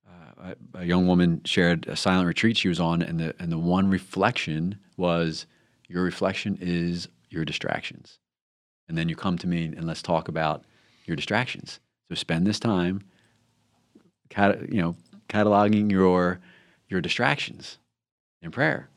uh, 0.08 0.54
a, 0.74 0.80
a 0.80 0.84
young 0.84 1.06
woman 1.06 1.42
shared 1.44 1.86
a 1.86 1.96
silent 1.96 2.26
retreat 2.26 2.56
she 2.56 2.68
was 2.68 2.80
on, 2.80 3.02
and 3.02 3.20
the 3.20 3.34
and 3.38 3.52
the 3.52 3.58
one 3.58 3.88
reflection 3.88 4.78
was 4.96 5.46
your 5.88 6.02
reflection 6.02 6.58
is 6.60 7.08
your 7.30 7.44
distractions, 7.44 8.18
and 8.88 8.96
then 8.96 9.08
you 9.08 9.16
come 9.16 9.38
to 9.38 9.46
me 9.46 9.64
and 9.64 9.86
let's 9.86 10.02
talk 10.02 10.28
about 10.28 10.64
your 11.04 11.16
distractions. 11.16 11.80
So 12.08 12.14
spend 12.14 12.46
this 12.46 12.60
time, 12.60 13.02
cat, 14.28 14.72
you 14.72 14.80
know, 14.80 14.96
cataloging 15.28 15.90
your 15.90 16.40
your 16.88 17.00
distractions 17.00 17.78
in 18.42 18.50
prayer. 18.50 18.88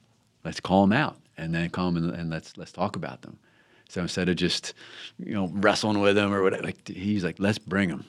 Let's 0.43 0.59
call 0.59 0.81
them 0.85 0.93
out, 0.93 1.17
and 1.37 1.53
then 1.53 1.69
come 1.69 1.97
and, 1.97 2.11
and 2.11 2.29
let's 2.29 2.57
let's 2.57 2.71
talk 2.71 2.95
about 2.95 3.21
them. 3.21 3.39
So 3.87 4.01
instead 4.01 4.29
of 4.29 4.35
just 4.35 4.73
you 5.17 5.33
know 5.33 5.47
wrestling 5.53 5.99
with 5.99 6.15
them 6.15 6.33
or 6.33 6.41
whatever, 6.41 6.63
like 6.63 6.87
he's 6.87 7.23
like, 7.23 7.39
let's 7.39 7.59
bring 7.59 7.89
them 7.89 8.05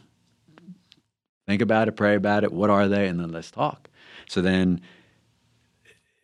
think 1.47 1.62
about 1.62 1.88
it, 1.88 1.93
pray 1.93 2.15
about 2.15 2.45
it. 2.45 2.53
What 2.53 2.71
are 2.71 2.88
they? 2.88 3.07
And 3.09 3.19
then 3.21 3.31
let's 3.31 3.50
talk. 3.50 3.88
So 4.29 4.41
then, 4.41 4.81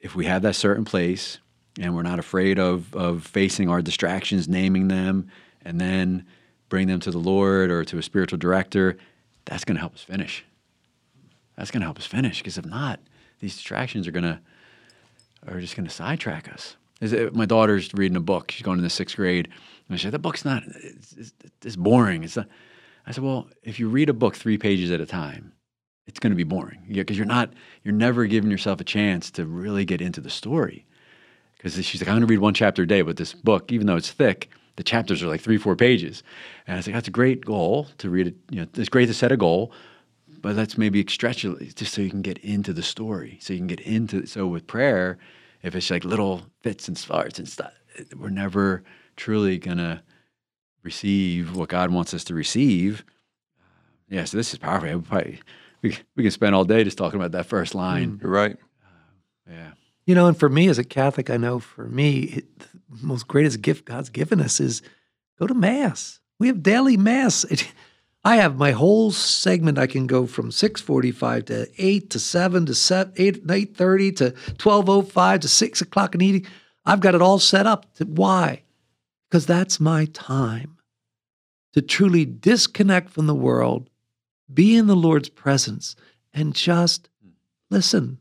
if 0.00 0.14
we 0.16 0.26
have 0.26 0.42
that 0.42 0.56
certain 0.56 0.84
place 0.84 1.38
and 1.80 1.94
we're 1.94 2.02
not 2.02 2.18
afraid 2.18 2.58
of, 2.58 2.94
of 2.94 3.24
facing 3.24 3.68
our 3.68 3.80
distractions, 3.80 4.48
naming 4.48 4.88
them, 4.88 5.30
and 5.64 5.80
then 5.80 6.26
bring 6.68 6.88
them 6.88 7.00
to 7.00 7.10
the 7.10 7.18
Lord 7.18 7.70
or 7.70 7.84
to 7.84 7.98
a 7.98 8.02
spiritual 8.02 8.38
director, 8.38 8.98
that's 9.44 9.64
going 9.64 9.76
to 9.76 9.80
help 9.80 9.94
us 9.94 10.02
finish. 10.02 10.44
That's 11.56 11.70
going 11.70 11.80
to 11.82 11.86
help 11.86 11.98
us 11.98 12.06
finish 12.06 12.38
because 12.38 12.58
if 12.58 12.66
not, 12.66 12.98
these 13.40 13.54
distractions 13.54 14.08
are 14.08 14.12
going 14.12 14.24
to 14.24 14.40
are 15.48 15.60
just 15.60 15.74
going 15.76 15.86
to 15.86 15.92
sidetrack 15.92 16.52
us. 16.52 16.76
It- 17.00 17.34
My 17.34 17.46
daughter's 17.46 17.92
reading 17.94 18.16
a 18.16 18.20
book. 18.20 18.50
She's 18.52 18.62
going 18.62 18.78
into 18.78 18.88
sixth 18.90 19.16
grade, 19.16 19.46
and 19.88 19.94
I 19.94 19.98
said, 19.98 20.12
"The 20.12 20.20
book's 20.20 20.44
not. 20.44 20.62
It's, 20.66 21.12
it's, 21.14 21.32
it's 21.64 21.76
boring. 21.76 22.22
It's 22.22 22.36
not." 22.36 22.46
I 23.06 23.12
said, 23.12 23.24
"Well, 23.24 23.48
if 23.62 23.80
you 23.80 23.88
read 23.88 24.08
a 24.08 24.14
book 24.14 24.36
three 24.36 24.58
pages 24.58 24.90
at 24.90 25.00
a 25.00 25.06
time, 25.06 25.52
it's 26.06 26.18
going 26.18 26.30
to 26.30 26.36
be 26.36 26.44
boring 26.44 26.84
because 26.90 27.16
you're 27.16 27.26
not. 27.26 27.52
You're 27.84 27.94
never 27.94 28.26
giving 28.26 28.50
yourself 28.50 28.80
a 28.80 28.84
chance 28.84 29.30
to 29.32 29.46
really 29.46 29.84
get 29.84 30.00
into 30.00 30.20
the 30.20 30.30
story." 30.30 30.86
Because 31.56 31.74
she's 31.84 32.00
like, 32.00 32.08
"I'm 32.08 32.14
going 32.14 32.26
to 32.26 32.32
read 32.32 32.40
one 32.40 32.54
chapter 32.54 32.82
a 32.82 32.86
day," 32.86 33.02
but 33.02 33.16
this 33.16 33.34
book, 33.34 33.72
even 33.72 33.86
though 33.86 33.96
it's 33.96 34.10
thick, 34.10 34.50
the 34.76 34.82
chapters 34.82 35.22
are 35.22 35.28
like 35.28 35.40
three, 35.40 35.58
four 35.58 35.76
pages. 35.76 36.22
And 36.66 36.74
I 36.74 36.78
was 36.78 36.86
like, 36.86 36.94
"That's 36.94 37.08
a 37.08 37.12
great 37.12 37.44
goal 37.44 37.88
to 37.98 38.10
read 38.10 38.28
it. 38.28 38.36
You 38.50 38.60
know, 38.60 38.66
it's 38.74 38.88
great 38.88 39.06
to 39.06 39.14
set 39.14 39.32
a 39.32 39.36
goal." 39.36 39.72
but 40.42 40.56
let's 40.56 40.76
maybe 40.76 41.04
stretch 41.08 41.44
it 41.44 41.76
just 41.76 41.94
so 41.94 42.02
you 42.02 42.10
can 42.10 42.20
get 42.20 42.38
into 42.38 42.72
the 42.72 42.82
story. 42.82 43.38
So 43.40 43.52
you 43.52 43.60
can 43.60 43.68
get 43.68 43.80
into 43.80 44.26
so 44.26 44.46
with 44.46 44.66
prayer, 44.66 45.18
if 45.62 45.74
it's 45.74 45.90
like 45.90 46.04
little 46.04 46.42
fits 46.62 46.88
and 46.88 46.98
starts 46.98 47.38
and 47.38 47.48
stuff, 47.48 47.72
we're 48.16 48.28
never 48.28 48.82
truly 49.16 49.56
gonna 49.58 50.02
receive 50.82 51.54
what 51.56 51.68
God 51.68 51.90
wants 51.90 52.12
us 52.14 52.24
to 52.24 52.34
receive. 52.34 53.04
Yeah, 54.08 54.24
so 54.24 54.36
this 54.36 54.52
is 54.52 54.58
powerful. 54.58 54.88
We, 54.98 55.02
probably, 55.02 55.40
we, 55.82 55.96
we 56.16 56.22
can 56.22 56.32
spend 56.32 56.54
all 56.54 56.64
day 56.64 56.84
just 56.84 56.98
talking 56.98 57.18
about 57.18 57.32
that 57.32 57.46
first 57.46 57.74
line. 57.74 58.18
Mm. 58.18 58.22
You're 58.22 58.30
right. 58.30 58.56
Yeah, 59.50 59.72
You 60.06 60.14
know, 60.14 60.26
and 60.28 60.38
for 60.38 60.48
me 60.48 60.68
as 60.68 60.78
a 60.78 60.84
Catholic, 60.84 61.28
I 61.30 61.36
know 61.36 61.58
for 61.58 61.86
me, 61.86 62.20
it, 62.20 62.58
the 62.58 62.68
most 63.00 63.26
greatest 63.26 63.60
gift 63.60 63.84
God's 63.84 64.08
given 64.08 64.40
us 64.40 64.60
is 64.60 64.82
go 65.38 65.46
to 65.46 65.54
Mass. 65.54 66.20
We 66.38 66.46
have 66.48 66.62
daily 66.62 66.96
Mass. 66.96 67.44
It, 67.44 67.72
I 68.24 68.36
have 68.36 68.56
my 68.56 68.70
whole 68.70 69.10
segment. 69.10 69.78
I 69.78 69.88
can 69.88 70.06
go 70.06 70.26
from 70.26 70.52
six 70.52 70.80
forty-five 70.80 71.46
to 71.46 71.66
eight 71.76 72.10
to 72.10 72.20
seven 72.20 72.66
to 72.66 72.74
seven, 72.74 73.12
eight 73.16 73.42
eight 73.50 73.76
thirty 73.76 74.12
to 74.12 74.30
twelve 74.58 74.88
oh 74.88 75.02
five 75.02 75.40
to 75.40 75.48
six 75.48 75.80
o'clock 75.80 76.14
in 76.14 76.20
the 76.20 76.26
evening. 76.26 76.46
I've 76.86 77.00
got 77.00 77.16
it 77.16 77.22
all 77.22 77.40
set 77.40 77.66
up. 77.66 77.92
To, 77.94 78.04
why? 78.04 78.62
Because 79.32 79.46
that's 79.46 79.80
my 79.80 80.04
time 80.04 80.76
to 81.72 81.80
truly 81.80 82.26
disconnect 82.26 83.08
from 83.08 83.26
the 83.26 83.34
world, 83.34 83.88
be 84.52 84.76
in 84.76 84.88
the 84.88 84.94
Lord's 84.94 85.30
presence, 85.30 85.96
and 86.34 86.54
just 86.54 87.08
listen 87.70 88.18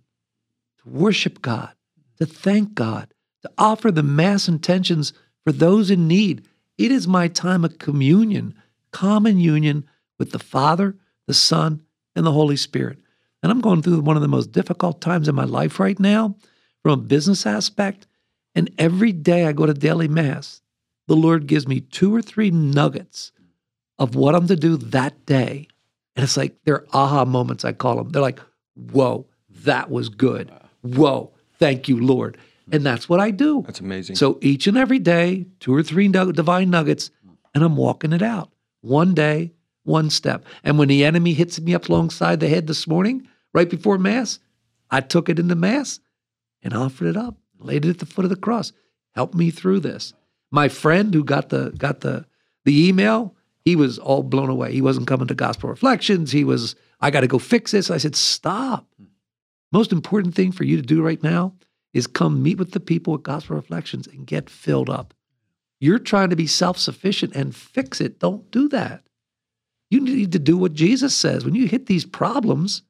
to 0.77 0.89
worship 0.89 1.41
God, 1.41 1.73
to 2.15 2.25
thank 2.25 2.75
God, 2.75 3.13
to 3.41 3.51
offer 3.57 3.91
the 3.91 4.03
mass 4.03 4.47
intentions 4.47 5.11
for 5.43 5.51
those 5.51 5.91
in 5.91 6.07
need. 6.07 6.47
It 6.77 6.91
is 6.91 7.09
my 7.09 7.27
time 7.27 7.65
of 7.65 7.77
communion, 7.77 8.55
common 8.91 9.37
union 9.37 9.83
with 10.17 10.31
the 10.31 10.39
Father, 10.39 10.95
the 11.27 11.33
Son, 11.33 11.81
and 12.15 12.25
the 12.25 12.31
Holy 12.31 12.55
Spirit. 12.55 12.99
And 13.43 13.51
I'm 13.51 13.59
going 13.59 13.81
through 13.81 13.99
one 13.99 14.15
of 14.15 14.21
the 14.21 14.29
most 14.29 14.53
difficult 14.53 15.01
times 15.01 15.27
in 15.27 15.35
my 15.35 15.43
life 15.43 15.77
right 15.77 15.99
now 15.99 16.37
from 16.81 16.91
a 16.93 17.03
business 17.03 17.45
aspect. 17.45 18.07
And 18.55 18.71
every 18.77 19.11
day 19.11 19.45
I 19.45 19.51
go 19.51 19.65
to 19.65 19.73
daily 19.73 20.07
mass, 20.07 20.60
the 21.07 21.15
Lord 21.15 21.47
gives 21.47 21.67
me 21.67 21.81
two 21.81 22.13
or 22.13 22.21
three 22.21 22.51
nuggets 22.51 23.31
of 23.99 24.15
what 24.15 24.35
I'm 24.35 24.47
to 24.47 24.55
do 24.55 24.77
that 24.77 25.25
day. 25.25 25.67
And 26.15 26.23
it's 26.23 26.37
like 26.37 26.55
they're 26.63 26.85
aha 26.93 27.25
moments, 27.25 27.65
I 27.65 27.73
call 27.73 27.97
them. 27.97 28.09
They're 28.09 28.21
like, 28.21 28.39
whoa, 28.75 29.27
that 29.63 29.89
was 29.89 30.09
good. 30.09 30.51
Whoa, 30.81 31.31
thank 31.59 31.87
you, 31.87 31.99
Lord. 32.03 32.37
And 32.71 32.85
that's 32.85 33.09
what 33.09 33.19
I 33.19 33.31
do. 33.31 33.63
That's 33.65 33.79
amazing. 33.79 34.15
So 34.15 34.39
each 34.41 34.67
and 34.67 34.77
every 34.77 34.99
day, 34.99 35.47
two 35.59 35.73
or 35.73 35.83
three 35.83 36.07
nug- 36.07 36.33
divine 36.33 36.69
nuggets, 36.69 37.11
and 37.53 37.63
I'm 37.63 37.75
walking 37.75 38.13
it 38.13 38.21
out. 38.21 38.51
One 38.81 39.13
day, 39.13 39.53
one 39.83 40.09
step. 40.09 40.45
And 40.63 40.77
when 40.77 40.87
the 40.87 41.03
enemy 41.03 41.33
hits 41.33 41.59
me 41.59 41.75
up 41.75 41.89
alongside 41.89 42.39
the 42.39 42.47
head 42.47 42.67
this 42.67 42.87
morning, 42.87 43.27
right 43.53 43.69
before 43.69 43.97
Mass, 43.97 44.39
I 44.89 45.01
took 45.01 45.29
it 45.29 45.39
into 45.39 45.55
Mass 45.55 45.99
and 46.61 46.73
offered 46.73 47.07
it 47.07 47.17
up, 47.17 47.37
laid 47.59 47.85
it 47.85 47.89
at 47.89 47.99
the 47.99 48.05
foot 48.05 48.25
of 48.25 48.29
the 48.29 48.35
cross. 48.35 48.71
Help 49.15 49.33
me 49.33 49.51
through 49.51 49.81
this. 49.81 50.13
My 50.51 50.67
friend 50.67 51.13
who 51.13 51.23
got 51.23 51.49
the 51.49 51.71
got 51.77 52.01
the 52.01 52.25
the 52.65 52.87
email, 52.87 53.35
he 53.65 53.75
was 53.75 53.99
all 53.99 54.23
blown 54.23 54.49
away. 54.49 54.73
He 54.73 54.81
wasn't 54.81 55.07
coming 55.07 55.27
to 55.27 55.35
Gospel 55.35 55.69
Reflections. 55.69 56.31
He 56.31 56.43
was, 56.43 56.75
I 56.99 57.11
got 57.11 57.21
to 57.21 57.27
go 57.27 57.39
fix 57.39 57.71
this. 57.71 57.91
I 57.91 57.97
said, 57.97 58.15
stop. 58.15 58.87
Most 59.71 59.91
important 59.91 60.35
thing 60.35 60.51
for 60.51 60.63
you 60.63 60.75
to 60.75 60.81
do 60.81 61.01
right 61.01 61.21
now 61.21 61.53
is 61.93 62.07
come 62.07 62.43
meet 62.43 62.57
with 62.57 62.71
the 62.71 62.79
people 62.79 63.15
at 63.15 63.23
Gospel 63.23 63.55
Reflections 63.55 64.07
and 64.07 64.25
get 64.25 64.49
filled 64.49 64.89
up. 64.89 65.13
You're 65.79 65.99
trying 65.99 66.29
to 66.29 66.35
be 66.35 66.47
self 66.47 66.77
sufficient 66.77 67.35
and 67.35 67.55
fix 67.55 68.01
it. 68.01 68.19
Don't 68.19 68.49
do 68.51 68.67
that. 68.69 69.03
You 69.89 69.99
need 69.99 70.31
to 70.31 70.39
do 70.39 70.57
what 70.57 70.73
Jesus 70.73 71.15
says. 71.15 71.43
When 71.43 71.55
you 71.55 71.67
hit 71.67 71.87
these 71.87 72.05
problems, 72.05 72.83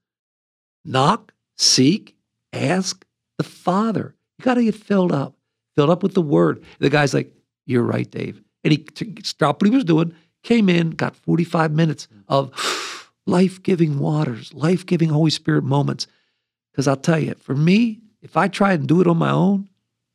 knock, 0.86 1.34
seek, 1.58 2.16
ask 2.54 3.06
the 3.38 3.44
Father. 3.44 4.16
You 4.38 4.46
got 4.46 4.56
to 4.56 4.64
get 4.64 4.76
filled 4.76 5.12
up, 5.12 5.36
filled 5.76 5.90
up 5.90 6.04
with 6.04 6.14
the 6.14 6.22
Word. 6.22 6.64
The 6.80 6.90
guy's 6.90 7.14
like, 7.14 7.34
You're 7.66 7.84
right, 7.84 8.10
Dave. 8.10 8.42
And 8.64 8.72
he 8.72 8.80
t- 8.80 9.16
stopped 9.24 9.62
what 9.62 9.70
he 9.70 9.76
was 9.76 9.84
doing, 9.84 10.14
came 10.44 10.70
in, 10.70 10.92
got 10.92 11.16
45 11.16 11.72
minutes 11.72 12.08
of 12.28 12.52
life 13.26 13.62
giving 13.62 14.00
waters, 14.00 14.54
life 14.54 14.86
giving 14.86 15.10
Holy 15.10 15.32
Spirit 15.32 15.64
moments. 15.64 16.08
Because 16.72 16.88
I'll 16.88 16.96
tell 16.96 17.20
you, 17.20 17.36
for 17.36 17.56
me, 17.56 18.00
if 18.22 18.38
I 18.38 18.48
try 18.48 18.74
and 18.74 18.88
do 18.88 19.02
it 19.02 19.08
on 19.08 19.18
my 19.18 19.32
own, 19.32 19.70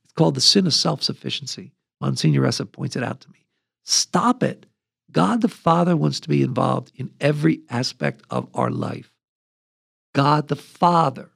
it's 0.04 0.12
called 0.12 0.34
the 0.34 0.40
sin 0.40 0.66
of 0.66 0.74
self 0.74 1.02
sufficiency. 1.02 1.72
Monsignor 2.00 2.42
Ressa 2.42 2.70
points 2.70 2.96
it 2.96 3.02
out 3.02 3.20
to 3.20 3.30
me. 3.30 3.46
Stop 3.84 4.42
it. 4.42 4.66
God 5.12 5.40
the 5.40 5.48
Father 5.48 5.96
wants 5.96 6.20
to 6.20 6.28
be 6.28 6.42
involved 6.42 6.92
in 6.96 7.10
every 7.20 7.60
aspect 7.70 8.22
of 8.30 8.48
our 8.54 8.70
life. 8.70 9.12
God 10.14 10.48
the 10.48 10.56
Father, 10.56 11.30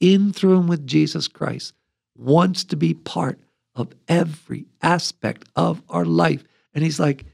in 0.00 0.32
through 0.32 0.58
and 0.58 0.68
with 0.68 0.86
Jesus 0.86 1.28
Christ, 1.28 1.74
wants 2.16 2.64
to 2.64 2.76
be 2.76 2.94
part 2.94 3.38
of 3.74 3.92
every 4.08 4.66
aspect 4.82 5.48
of 5.56 5.82
our 5.88 6.04
life. 6.04 6.44
And 6.74 6.84
He's 6.84 7.00
like, 7.00 7.24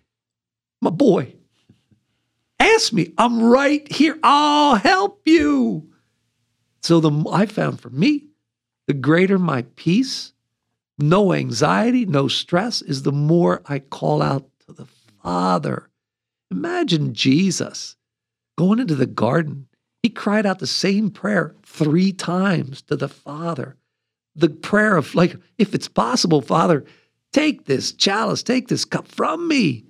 my 0.80 0.90
boy, 0.90 1.34
ask 2.58 2.92
me. 2.92 3.12
I'm 3.18 3.42
right 3.42 3.90
here. 3.90 4.18
I'll 4.22 4.76
help 4.76 5.22
you. 5.26 5.90
So 6.82 7.00
the 7.00 7.28
I 7.30 7.46
found 7.46 7.80
for 7.80 7.90
me, 7.90 8.28
the 8.86 8.94
greater 8.94 9.38
my 9.38 9.62
peace, 9.76 10.32
no 10.98 11.32
anxiety, 11.32 12.06
no 12.06 12.28
stress, 12.28 12.82
is 12.82 13.02
the 13.02 13.12
more 13.12 13.62
I 13.66 13.78
call 13.78 14.22
out 14.22 14.48
to 14.66 14.72
the 14.72 14.86
Father. 15.22 15.90
Imagine 16.50 17.14
Jesus 17.14 17.96
going 18.56 18.78
into 18.78 18.94
the 18.94 19.06
garden. 19.06 19.68
He 20.02 20.08
cried 20.08 20.46
out 20.46 20.58
the 20.58 20.66
same 20.66 21.10
prayer 21.10 21.54
three 21.62 22.12
times 22.12 22.82
to 22.82 22.96
the 22.96 23.08
Father. 23.08 23.76
The 24.36 24.48
prayer 24.48 24.96
of, 24.96 25.14
like, 25.14 25.36
if 25.58 25.74
it's 25.74 25.88
possible, 25.88 26.40
Father, 26.40 26.84
take 27.32 27.64
this 27.64 27.92
chalice, 27.92 28.42
take 28.42 28.68
this 28.68 28.84
cup 28.84 29.08
from 29.08 29.48
me, 29.48 29.84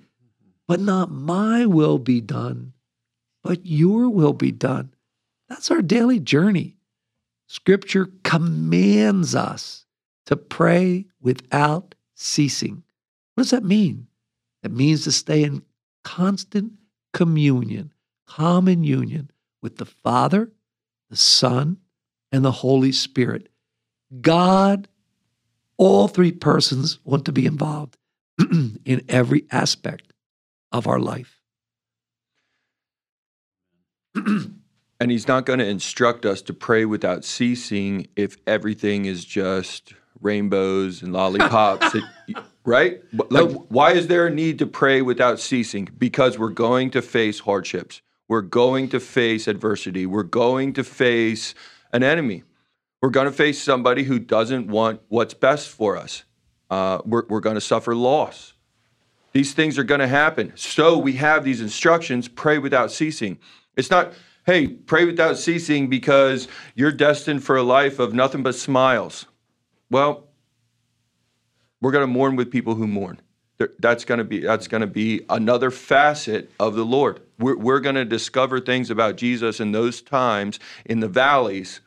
but 0.67 0.79
not 0.79 1.11
my 1.11 1.65
will 1.65 1.99
be 1.99 2.21
done, 2.21 2.73
but 3.43 3.65
your 3.65 4.09
will 4.09 4.33
be 4.33 4.51
done. 4.51 4.93
That's 5.49 5.69
our 5.69 5.81
daily 5.81 6.19
journey. 6.19 6.77
Scripture 7.47 8.09
commands 8.23 9.35
us 9.35 9.85
to 10.25 10.37
pray 10.37 11.05
without 11.19 11.93
ceasing. 12.15 12.83
What 13.35 13.43
does 13.43 13.51
that 13.51 13.63
mean? 13.63 14.07
It 14.63 14.71
means 14.71 15.03
to 15.03 15.11
stay 15.11 15.43
in 15.43 15.63
constant 16.03 16.73
communion, 17.13 17.93
common 18.25 18.83
union 18.83 19.29
with 19.61 19.77
the 19.77 19.85
Father, 19.85 20.51
the 21.09 21.17
Son, 21.17 21.77
and 22.31 22.45
the 22.45 22.51
Holy 22.51 22.91
Spirit. 22.91 23.49
God, 24.19 24.87
all 25.77 26.07
three 26.07 26.31
persons 26.31 26.99
want 27.03 27.25
to 27.25 27.31
be 27.31 27.45
involved 27.45 27.97
in 28.39 29.03
every 29.07 29.45
aspect 29.51 30.13
of 30.71 30.87
our 30.87 30.99
life. 30.99 31.41
and 34.15 35.09
he's 35.09 35.27
not 35.27 35.45
going 35.45 35.59
to 35.59 35.65
instruct 35.65 36.25
us 36.25 36.41
to 36.43 36.53
pray 36.53 36.85
without 36.85 37.23
ceasing 37.23 38.07
if 38.15 38.37
everything 38.45 39.05
is 39.05 39.23
just 39.23 39.93
rainbows 40.19 41.01
and 41.01 41.13
lollipops, 41.13 41.95
right? 42.65 43.01
Like, 43.29 43.49
why 43.69 43.93
is 43.93 44.07
there 44.07 44.27
a 44.27 44.29
need 44.29 44.59
to 44.59 44.67
pray 44.67 45.01
without 45.01 45.39
ceasing? 45.39 45.89
Because 45.97 46.37
we're 46.37 46.49
going 46.49 46.91
to 46.91 47.01
face 47.01 47.39
hardships. 47.39 48.01
We're 48.27 48.41
going 48.41 48.89
to 48.89 48.99
face 48.99 49.47
adversity. 49.47 50.05
We're 50.05 50.23
going 50.23 50.73
to 50.73 50.83
face 50.83 51.55
an 51.91 52.03
enemy. 52.03 52.43
We're 53.01 53.09
going 53.09 53.25
to 53.25 53.31
face 53.31 53.61
somebody 53.61 54.03
who 54.03 54.19
doesn't 54.19 54.67
want 54.67 55.01
what's 55.09 55.33
best 55.33 55.69
for 55.69 55.97
us. 55.97 56.23
Uh, 56.69 56.99
we're 57.03 57.25
we're 57.27 57.39
going 57.39 57.55
to 57.55 57.61
suffer 57.61 57.95
loss. 57.95 58.53
These 59.33 59.53
things 59.53 59.77
are 59.77 59.83
going 59.83 59.99
to 59.99 60.07
happen. 60.07 60.53
So 60.55 60.97
we 60.97 61.13
have 61.13 61.43
these 61.43 61.61
instructions 61.61 62.27
pray 62.27 62.57
without 62.57 62.91
ceasing. 62.91 63.39
It's 63.77 63.89
not, 63.89 64.13
hey, 64.45 64.67
pray 64.67 65.05
without 65.05 65.37
ceasing 65.37 65.87
because 65.87 66.47
you're 66.75 66.91
destined 66.91 67.43
for 67.43 67.55
a 67.55 67.63
life 67.63 67.99
of 67.99 68.13
nothing 68.13 68.43
but 68.43 68.55
smiles. 68.55 69.25
Well, 69.89 70.27
we're 71.79 71.91
going 71.91 72.03
to 72.03 72.07
mourn 72.07 72.35
with 72.35 72.51
people 72.51 72.75
who 72.75 72.87
mourn. 72.87 73.21
That's 73.79 74.05
going 74.05 74.17
to 74.17 74.23
be 74.23 74.39
that's 74.39 74.67
going 74.67 74.81
to 74.81 74.87
be 74.87 75.21
another 75.29 75.69
facet 75.71 76.51
of 76.59 76.75
the 76.75 76.85
Lord. 76.85 77.21
We're, 77.37 77.57
we're 77.57 77.79
going 77.79 77.95
to 77.95 78.05
discover 78.05 78.59
things 78.59 78.89
about 78.89 79.17
Jesus 79.17 79.59
in 79.59 79.71
those 79.71 80.01
times 80.01 80.59
in 80.85 80.99
the 80.99 81.07
valleys 81.07 81.79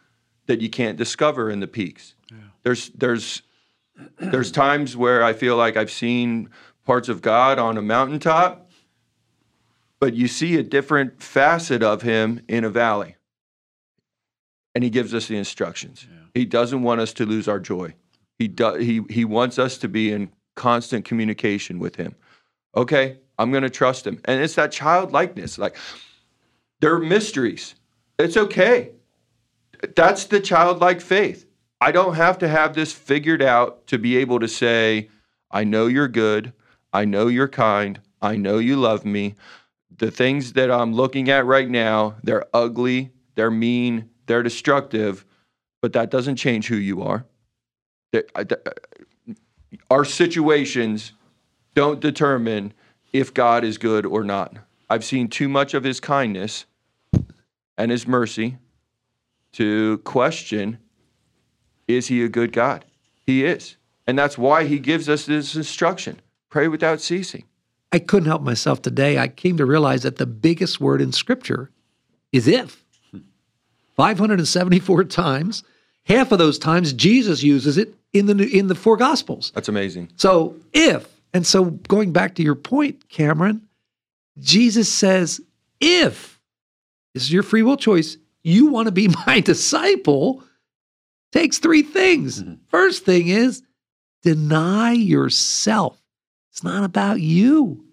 that 0.46 0.60
you 0.60 0.68
can't 0.68 0.96
discover 0.96 1.50
in 1.50 1.60
the 1.60 1.66
peaks. 1.66 2.14
Yeah. 2.30 2.38
There's 2.62 2.90
there's 2.90 3.42
there's 4.18 4.50
times 4.50 4.96
where 4.96 5.22
I 5.22 5.32
feel 5.32 5.56
like 5.56 5.76
I've 5.76 5.90
seen 5.90 6.50
parts 6.84 7.08
of 7.08 7.22
God 7.22 7.58
on 7.58 7.78
a 7.78 7.82
mountaintop, 7.82 8.70
but 10.00 10.14
you 10.14 10.28
see 10.28 10.56
a 10.56 10.62
different 10.62 11.22
facet 11.22 11.82
of 11.82 12.02
Him 12.02 12.40
in 12.48 12.64
a 12.64 12.70
valley. 12.70 13.16
And 14.74 14.82
He 14.82 14.90
gives 14.90 15.14
us 15.14 15.28
the 15.28 15.36
instructions. 15.36 16.06
Yeah. 16.10 16.18
He 16.34 16.44
doesn't 16.44 16.82
want 16.82 17.00
us 17.00 17.12
to 17.14 17.26
lose 17.26 17.46
our 17.48 17.60
joy. 17.60 17.94
He 18.38 18.48
does. 18.48 18.80
He 18.80 19.02
he 19.08 19.24
wants 19.24 19.58
us 19.58 19.78
to 19.78 19.88
be 19.88 20.12
in 20.12 20.30
constant 20.56 21.04
communication 21.04 21.78
with 21.78 21.96
Him. 21.96 22.16
Okay, 22.76 23.18
I'm 23.38 23.52
going 23.52 23.62
to 23.62 23.70
trust 23.70 24.06
Him, 24.06 24.20
and 24.24 24.42
it's 24.42 24.56
that 24.56 24.72
childlikeness. 24.72 25.58
Like 25.58 25.76
there 26.80 26.92
are 26.94 26.98
mysteries. 26.98 27.76
It's 28.18 28.36
okay. 28.36 28.90
That's 29.96 30.24
the 30.24 30.40
childlike 30.40 31.00
faith. 31.00 31.46
I 31.80 31.92
don't 31.92 32.14
have 32.14 32.38
to 32.38 32.48
have 32.48 32.74
this 32.74 32.92
figured 32.92 33.42
out 33.42 33.86
to 33.88 33.98
be 33.98 34.16
able 34.16 34.40
to 34.40 34.48
say, 34.48 35.10
I 35.50 35.64
know 35.64 35.86
you're 35.86 36.08
good. 36.08 36.52
I 36.92 37.04
know 37.04 37.26
you're 37.26 37.48
kind. 37.48 38.00
I 38.22 38.36
know 38.36 38.58
you 38.58 38.76
love 38.76 39.04
me. 39.04 39.34
The 39.96 40.10
things 40.10 40.54
that 40.54 40.70
I'm 40.70 40.94
looking 40.94 41.28
at 41.28 41.44
right 41.46 41.68
now, 41.68 42.16
they're 42.22 42.46
ugly, 42.54 43.10
they're 43.34 43.50
mean, 43.50 44.10
they're 44.26 44.42
destructive, 44.42 45.24
but 45.82 45.92
that 45.92 46.10
doesn't 46.10 46.36
change 46.36 46.68
who 46.68 46.76
you 46.76 47.02
are 47.02 47.26
uh, 48.14 48.44
uh, 48.50 48.70
our 49.90 50.04
situations 50.04 51.12
don't 51.74 52.00
determine 52.00 52.72
if 53.12 53.34
God 53.34 53.64
is 53.64 53.78
good 53.78 54.06
or 54.06 54.24
not. 54.24 54.56
I've 54.88 55.04
seen 55.04 55.28
too 55.28 55.48
much 55.48 55.74
of 55.74 55.84
his 55.84 56.00
kindness 56.00 56.66
and 57.76 57.90
his 57.90 58.06
mercy 58.06 58.58
to 59.54 59.98
question 59.98 60.78
is 61.86 62.06
he 62.06 62.24
a 62.24 62.28
good 62.28 62.52
God? 62.52 62.84
He 63.26 63.44
is. 63.44 63.76
And 64.06 64.18
that's 64.18 64.38
why 64.38 64.64
he 64.64 64.78
gives 64.78 65.08
us 65.08 65.26
this 65.26 65.54
instruction 65.54 66.20
pray 66.50 66.68
without 66.68 67.00
ceasing. 67.00 67.44
I 67.92 67.98
couldn't 67.98 68.28
help 68.28 68.42
myself 68.42 68.80
today. 68.82 69.18
I 69.18 69.28
came 69.28 69.56
to 69.56 69.66
realize 69.66 70.02
that 70.02 70.16
the 70.16 70.26
biggest 70.26 70.80
word 70.80 71.00
in 71.00 71.12
Scripture 71.12 71.70
is 72.32 72.46
if. 72.48 72.84
574 73.96 75.04
times. 75.04 75.62
Half 76.04 76.32
of 76.32 76.38
those 76.38 76.58
times, 76.58 76.92
Jesus 76.92 77.42
uses 77.42 77.78
it 77.78 77.94
in 78.12 78.26
the 78.26 78.46
in 78.56 78.66
the 78.66 78.74
four 78.74 78.96
gospels. 78.96 79.52
That's 79.54 79.68
amazing. 79.68 80.10
So 80.16 80.56
if 80.72 81.08
and 81.32 81.46
so 81.46 81.64
going 81.64 82.12
back 82.12 82.34
to 82.36 82.42
your 82.42 82.54
point, 82.54 83.08
Cameron, 83.08 83.62
Jesus 84.38 84.92
says, 84.92 85.40
if 85.80 86.40
this 87.12 87.24
is 87.24 87.32
your 87.32 87.42
free 87.42 87.62
will 87.62 87.76
choice, 87.76 88.16
you 88.44 88.66
want 88.66 88.86
to 88.86 88.92
be 88.92 89.08
my 89.26 89.40
disciple, 89.40 90.44
takes 91.32 91.58
three 91.58 91.82
things. 91.82 92.42
Mm-hmm. 92.42 92.54
First 92.68 93.04
thing 93.04 93.28
is 93.28 93.62
deny 94.22 94.92
yourself. 94.92 96.00
It's 96.52 96.62
not 96.62 96.84
about 96.84 97.20
you. 97.20 97.84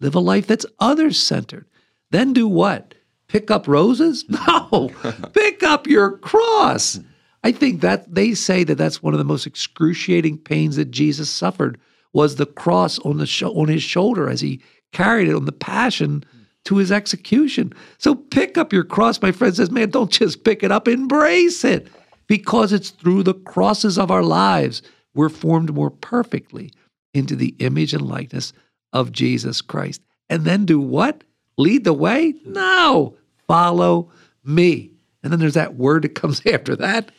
Live 0.00 0.14
a 0.14 0.20
life 0.20 0.46
that's 0.46 0.66
others 0.78 1.18
centered. 1.18 1.66
Then 2.10 2.32
do 2.32 2.46
what? 2.46 2.94
Pick 3.26 3.50
up 3.50 3.66
roses? 3.66 4.24
Mm-hmm. 4.24 5.12
No. 5.12 5.28
Pick 5.32 5.62
up 5.62 5.86
your 5.86 6.18
cross. 6.18 6.96
Mm-hmm. 6.96 7.08
I 7.44 7.52
think 7.52 7.80
that 7.80 8.14
they 8.14 8.34
say 8.34 8.62
that 8.64 8.76
that's 8.76 9.02
one 9.02 9.14
of 9.14 9.18
the 9.18 9.24
most 9.24 9.46
excruciating 9.46 10.38
pains 10.38 10.76
that 10.76 10.90
Jesus 10.90 11.28
suffered 11.28 11.78
was 12.12 12.36
the 12.36 12.46
cross 12.46 12.98
on 13.00 13.18
the 13.18 13.52
on 13.54 13.68
his 13.68 13.82
shoulder 13.82 14.28
as 14.28 14.40
he 14.40 14.62
carried 14.92 15.28
it 15.28 15.34
on 15.34 15.46
the 15.46 15.52
passion 15.52 16.20
mm-hmm. 16.20 16.41
To 16.64 16.76
his 16.76 16.92
execution. 16.92 17.72
So 17.98 18.14
pick 18.14 18.56
up 18.56 18.72
your 18.72 18.84
cross, 18.84 19.20
my 19.20 19.32
friend 19.32 19.54
says, 19.54 19.70
man, 19.70 19.90
don't 19.90 20.10
just 20.10 20.44
pick 20.44 20.62
it 20.62 20.70
up, 20.70 20.86
embrace 20.88 21.64
it 21.64 21.88
because 22.26 22.72
it's 22.72 22.90
through 22.90 23.22
the 23.22 23.34
crosses 23.34 23.98
of 23.98 24.10
our 24.10 24.22
lives 24.22 24.82
we're 25.14 25.28
formed 25.28 25.74
more 25.74 25.90
perfectly 25.90 26.72
into 27.14 27.36
the 27.36 27.54
image 27.58 27.92
and 27.92 28.02
likeness 28.02 28.52
of 28.92 29.12
Jesus 29.12 29.60
Christ. 29.60 30.00
And 30.28 30.44
then 30.44 30.64
do 30.64 30.80
what? 30.80 31.24
Lead 31.58 31.84
the 31.84 31.92
way? 31.92 32.34
No, 32.46 33.16
follow 33.46 34.10
me. 34.44 34.90
And 35.22 35.32
then 35.32 35.40
there's 35.40 35.54
that 35.54 35.74
word 35.74 36.02
that 36.02 36.14
comes 36.14 36.40
after 36.46 36.74
that 36.76 37.12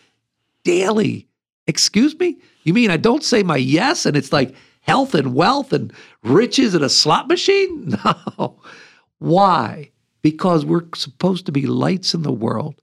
daily. 0.64 1.28
Excuse 1.68 2.18
me? 2.20 2.38
You 2.64 2.74
mean 2.74 2.90
I 2.90 2.98
don't 2.98 3.24
say 3.24 3.44
my 3.44 3.58
yes 3.58 4.06
and 4.06 4.18
it's 4.18 4.34
like 4.34 4.56
health 4.82 5.14
and 5.14 5.34
wealth 5.34 5.72
and 5.72 5.94
riches 6.24 6.74
and 6.74 6.84
a 6.84 6.90
slot 6.90 7.28
machine? 7.28 7.98
No. 8.40 8.60
Why? 9.24 9.92
Because 10.22 10.66
we're 10.66 10.84
supposed 10.96 11.46
to 11.46 11.54
be 11.54 11.66
lights 11.66 12.14
in 12.14 12.24
the 12.24 12.32
world. 12.34 12.76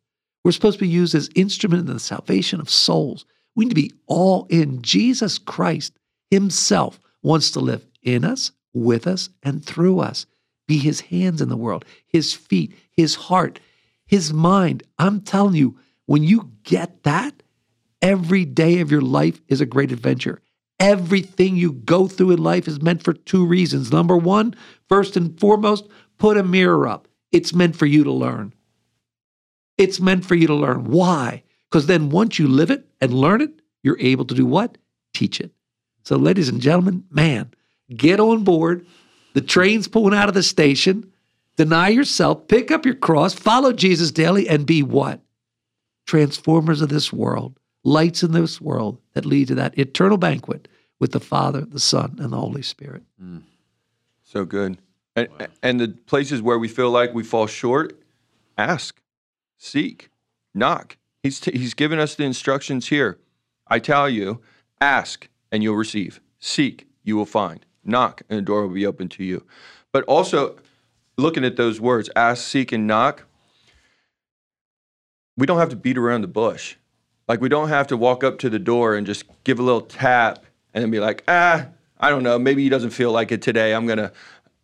We're 0.42 0.52
supposed 0.52 0.78
to 0.78 0.86
be 0.86 0.88
used 0.88 1.14
as 1.14 1.28
instrument 1.34 1.86
in 1.86 1.92
the 1.92 2.00
salvation 2.00 2.62
of 2.62 2.70
souls. 2.70 3.26
We 3.54 3.66
need 3.66 3.72
to 3.72 3.74
be 3.74 3.92
all 4.06 4.46
in. 4.48 4.80
Jesus 4.80 5.36
Christ 5.36 5.92
Himself 6.30 6.98
wants 7.22 7.50
to 7.50 7.60
live 7.60 7.84
in 8.02 8.24
us, 8.24 8.52
with 8.72 9.06
us, 9.06 9.28
and 9.42 9.62
through 9.62 10.00
us. 10.00 10.24
Be 10.66 10.78
His 10.78 11.02
hands 11.02 11.42
in 11.42 11.50
the 11.50 11.58
world, 11.58 11.84
His 12.06 12.32
feet, 12.32 12.74
His 12.90 13.16
heart, 13.16 13.60
His 14.06 14.32
mind. 14.32 14.82
I'm 14.98 15.20
telling 15.20 15.56
you, 15.56 15.78
when 16.06 16.22
you 16.22 16.52
get 16.62 17.02
that, 17.02 17.42
every 18.00 18.46
day 18.46 18.80
of 18.80 18.90
your 18.90 19.02
life 19.02 19.42
is 19.48 19.60
a 19.60 19.66
great 19.66 19.92
adventure. 19.92 20.40
Everything 20.78 21.56
you 21.56 21.72
go 21.72 22.08
through 22.08 22.30
in 22.30 22.42
life 22.42 22.66
is 22.66 22.80
meant 22.80 23.02
for 23.02 23.12
two 23.12 23.44
reasons. 23.44 23.92
Number 23.92 24.16
one, 24.16 24.54
first 24.88 25.14
and 25.18 25.38
foremost, 25.38 25.86
put 26.20 26.36
a 26.36 26.44
mirror 26.44 26.86
up. 26.86 27.08
It's 27.32 27.52
meant 27.52 27.74
for 27.74 27.86
you 27.86 28.04
to 28.04 28.12
learn. 28.12 28.52
It's 29.76 29.98
meant 29.98 30.24
for 30.24 30.36
you 30.36 30.46
to 30.46 30.54
learn. 30.54 30.84
Why? 30.84 31.42
Because 31.68 31.86
then 31.86 32.10
once 32.10 32.38
you 32.38 32.46
live 32.46 32.70
it 32.70 32.86
and 33.00 33.12
learn 33.12 33.40
it, 33.40 33.62
you're 33.82 33.98
able 33.98 34.26
to 34.26 34.34
do 34.34 34.46
what? 34.46 34.78
Teach 35.14 35.40
it. 35.40 35.52
So, 36.04 36.16
ladies 36.16 36.48
and 36.48 36.60
gentlemen, 36.60 37.04
man, 37.10 37.52
get 37.96 38.20
on 38.20 38.44
board. 38.44 38.86
The 39.32 39.40
train's 39.40 39.88
pulling 39.88 40.14
out 40.14 40.28
of 40.28 40.34
the 40.34 40.42
station. 40.42 41.10
Deny 41.56 41.88
yourself, 41.88 42.46
pick 42.48 42.70
up 42.70 42.84
your 42.84 42.94
cross, 42.94 43.34
follow 43.34 43.72
Jesus 43.72 44.10
daily, 44.10 44.48
and 44.48 44.66
be 44.66 44.82
what? 44.82 45.20
Transformers 46.06 46.80
of 46.80 46.88
this 46.88 47.12
world, 47.12 47.58
lights 47.84 48.22
in 48.22 48.32
this 48.32 48.60
world 48.60 48.98
that 49.14 49.26
lead 49.26 49.48
to 49.48 49.54
that 49.56 49.78
eternal 49.78 50.16
banquet 50.16 50.68
with 50.98 51.12
the 51.12 51.20
Father, 51.20 51.62
the 51.62 51.80
Son, 51.80 52.16
and 52.20 52.32
the 52.32 52.38
Holy 52.38 52.62
Spirit. 52.62 53.02
Mm. 53.22 53.42
So 54.22 54.44
good. 54.44 54.78
And, 55.16 55.28
wow. 55.38 55.46
and 55.62 55.80
the 55.80 55.88
places 55.88 56.40
where 56.40 56.58
we 56.58 56.68
feel 56.68 56.90
like 56.90 57.14
we 57.14 57.22
fall 57.22 57.46
short, 57.46 58.00
ask, 58.56 59.00
seek, 59.58 60.10
knock. 60.54 60.96
He's, 61.22 61.40
t- 61.40 61.56
he's 61.56 61.74
given 61.74 61.98
us 61.98 62.14
the 62.14 62.24
instructions 62.24 62.88
here. 62.88 63.18
I 63.66 63.78
tell 63.78 64.08
you, 64.08 64.40
ask 64.80 65.28
and 65.52 65.62
you'll 65.62 65.76
receive. 65.76 66.20
Seek, 66.38 66.86
you 67.02 67.16
will 67.16 67.26
find. 67.26 67.64
Knock 67.84 68.22
and 68.28 68.38
the 68.38 68.42
door 68.42 68.66
will 68.66 68.74
be 68.74 68.86
open 68.86 69.08
to 69.10 69.24
you. 69.24 69.44
But 69.92 70.04
also, 70.04 70.56
looking 71.16 71.44
at 71.44 71.56
those 71.56 71.80
words, 71.80 72.08
ask, 72.14 72.46
seek, 72.46 72.72
and 72.72 72.86
knock, 72.86 73.24
we 75.36 75.46
don't 75.46 75.58
have 75.58 75.70
to 75.70 75.76
beat 75.76 75.98
around 75.98 76.22
the 76.22 76.28
bush. 76.28 76.76
Like, 77.28 77.40
we 77.40 77.48
don't 77.48 77.68
have 77.68 77.86
to 77.88 77.96
walk 77.96 78.24
up 78.24 78.38
to 78.40 78.50
the 78.50 78.58
door 78.58 78.94
and 78.94 79.06
just 79.06 79.24
give 79.44 79.58
a 79.58 79.62
little 79.62 79.80
tap 79.80 80.44
and 80.74 80.82
then 80.82 80.90
be 80.90 81.00
like, 81.00 81.22
ah, 81.28 81.66
I 81.98 82.10
don't 82.10 82.22
know, 82.22 82.38
maybe 82.38 82.62
he 82.62 82.68
doesn't 82.68 82.90
feel 82.90 83.12
like 83.12 83.30
it 83.30 83.42
today. 83.42 83.74
I'm 83.74 83.86
going 83.86 83.98
to 83.98 84.12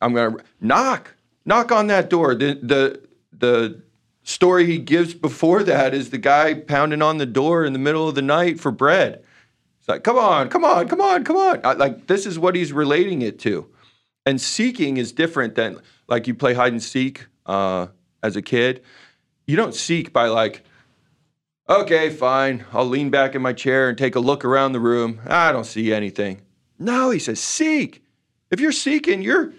I'm 0.00 0.14
going 0.14 0.37
to 0.37 0.44
knock, 0.61 1.14
knock 1.44 1.72
on 1.72 1.87
that 1.88 2.11
door. 2.11 2.35
The, 2.35 2.59
the, 2.62 3.00
the 3.32 3.82
story 4.22 4.66
he 4.66 4.78
gives 4.78 5.14
before 5.14 5.62
that 5.64 5.94
is 5.94 6.11
the 6.11 6.18
guy 6.18 6.54
pounding 6.54 7.02
on 7.02 7.18
the 7.18 7.26
door 7.26 7.64
in 7.64 7.72
the 7.72 7.78
middle 7.78 8.09
of 8.09 8.14
the 8.14 8.22
night 8.22 8.61
for 8.61 8.70
bread. 8.70 9.22
It's 9.78 9.88
like, 9.88 10.02
come 10.02 10.18
on, 10.18 10.48
come 10.48 10.64
on, 10.64 10.88
come 10.88 11.00
on, 11.00 11.24
come 11.24 11.37
on. 11.37 11.61
I, 11.64 11.74
like, 11.74 12.09
this 12.09 12.26
is 12.26 12.38
what 12.38 12.56
he's 12.56 12.72
relating 12.72 13.22
it 13.22 13.38
to. 13.40 13.68
And 14.24 14.40
seeking 14.40 14.96
is 14.96 15.12
different 15.12 15.54
than, 15.54 15.80
like, 16.09 16.26
you 16.26 16.35
play 16.35 16.54
hide 16.54 16.72
and 16.72 16.82
seek 16.82 17.26
uh, 17.46 17.87
as 18.22 18.35
a 18.35 18.42
kid. 18.42 18.82
You 19.46 19.56
don't 19.56 19.74
seek 19.74 20.12
by, 20.12 20.26
like, 20.26 20.64
okay, 21.68 22.11
fine, 22.11 22.64
I'll 22.72 22.85
lean 22.85 23.11
back 23.11 23.37
in 23.37 23.42
my 23.42 23.52
chair 23.52 23.88
and 23.88 23.96
take 23.96 24.16
a 24.16 24.20
look 24.20 24.44
around 24.44 24.72
the 24.72 24.80
room. 24.80 25.20
I 25.26 25.52
don't 25.52 25.64
see 25.64 25.92
anything. 25.92 26.42
No, 26.78 27.11
he 27.11 27.20
says, 27.20 27.40
seek. 27.40 28.02
If 28.50 28.59
you're 28.59 28.72
seeking, 28.72 29.22
you're 29.22 29.52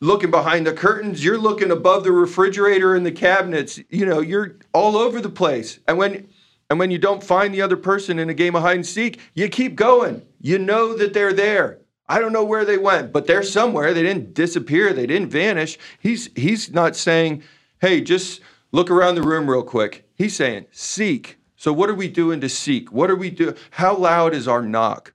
looking 0.00 0.30
behind 0.30 0.66
the 0.66 0.72
curtains, 0.72 1.24
you're 1.24 1.38
looking 1.38 1.70
above 1.70 2.04
the 2.04 2.12
refrigerator 2.12 2.94
and 2.94 3.04
the 3.04 3.12
cabinets, 3.12 3.80
you 3.88 4.06
know, 4.06 4.20
you're 4.20 4.56
all 4.72 4.96
over 4.96 5.20
the 5.20 5.30
place. 5.30 5.78
And 5.86 5.98
when 5.98 6.28
and 6.68 6.78
when 6.78 6.90
you 6.90 6.98
don't 6.98 7.22
find 7.22 7.54
the 7.54 7.62
other 7.62 7.76
person 7.76 8.18
in 8.18 8.28
a 8.28 8.34
game 8.34 8.56
of 8.56 8.62
hide 8.62 8.76
and 8.76 8.86
seek, 8.86 9.20
you 9.34 9.48
keep 9.48 9.76
going. 9.76 10.22
You 10.40 10.58
know 10.58 10.96
that 10.96 11.12
they're 11.12 11.32
there. 11.32 11.78
I 12.08 12.20
don't 12.20 12.32
know 12.32 12.44
where 12.44 12.64
they 12.64 12.78
went, 12.78 13.12
but 13.12 13.26
they're 13.26 13.42
somewhere. 13.42 13.92
They 13.94 14.02
didn't 14.02 14.34
disappear, 14.34 14.92
they 14.92 15.06
didn't 15.06 15.30
vanish. 15.30 15.78
He's 15.98 16.30
he's 16.36 16.72
not 16.72 16.96
saying, 16.96 17.42
"Hey, 17.80 18.00
just 18.00 18.40
look 18.72 18.90
around 18.90 19.14
the 19.14 19.22
room 19.22 19.50
real 19.50 19.62
quick." 19.62 20.08
He's 20.14 20.36
saying, 20.36 20.66
"Seek." 20.70 21.38
So 21.56 21.72
what 21.72 21.88
are 21.88 21.94
we 21.94 22.08
doing 22.08 22.40
to 22.42 22.48
seek? 22.48 22.92
What 22.92 23.10
are 23.10 23.16
we 23.16 23.30
doing? 23.30 23.54
How 23.70 23.96
loud 23.96 24.34
is 24.34 24.46
our 24.46 24.62
knock? 24.62 25.14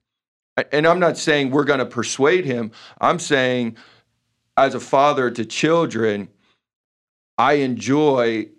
And 0.72 0.86
I'm 0.88 1.00
not 1.00 1.18
saying 1.18 1.52
we're 1.52 1.64
going 1.64 1.80
to 1.80 1.86
persuade 1.86 2.46
him. 2.46 2.72
I'm 3.00 3.20
saying 3.20 3.78
as 4.58 4.76
a 4.76 4.80
father 4.80 5.32
to 5.32 5.46
children, 5.46 6.30
I 7.38 7.54
enjoy 7.54 8.50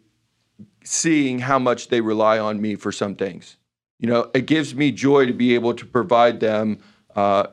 seeing 0.85 1.41
how 1.41 1.59
much 1.59 1.89
they 1.89 2.01
rely 2.01 2.39
on 2.39 2.61
me 2.61 2.75
for 2.75 2.91
some 2.93 3.15
things. 3.15 3.57
You 3.99 4.09
know, 4.09 4.31
it 4.35 4.47
gives 4.47 4.75
me 4.75 4.91
joy 4.91 5.27
to 5.27 5.33
be 5.33 5.55
able 5.55 5.75
to 5.75 5.87
provide 5.87 6.41
them 6.41 6.79
uh, 7.15 7.47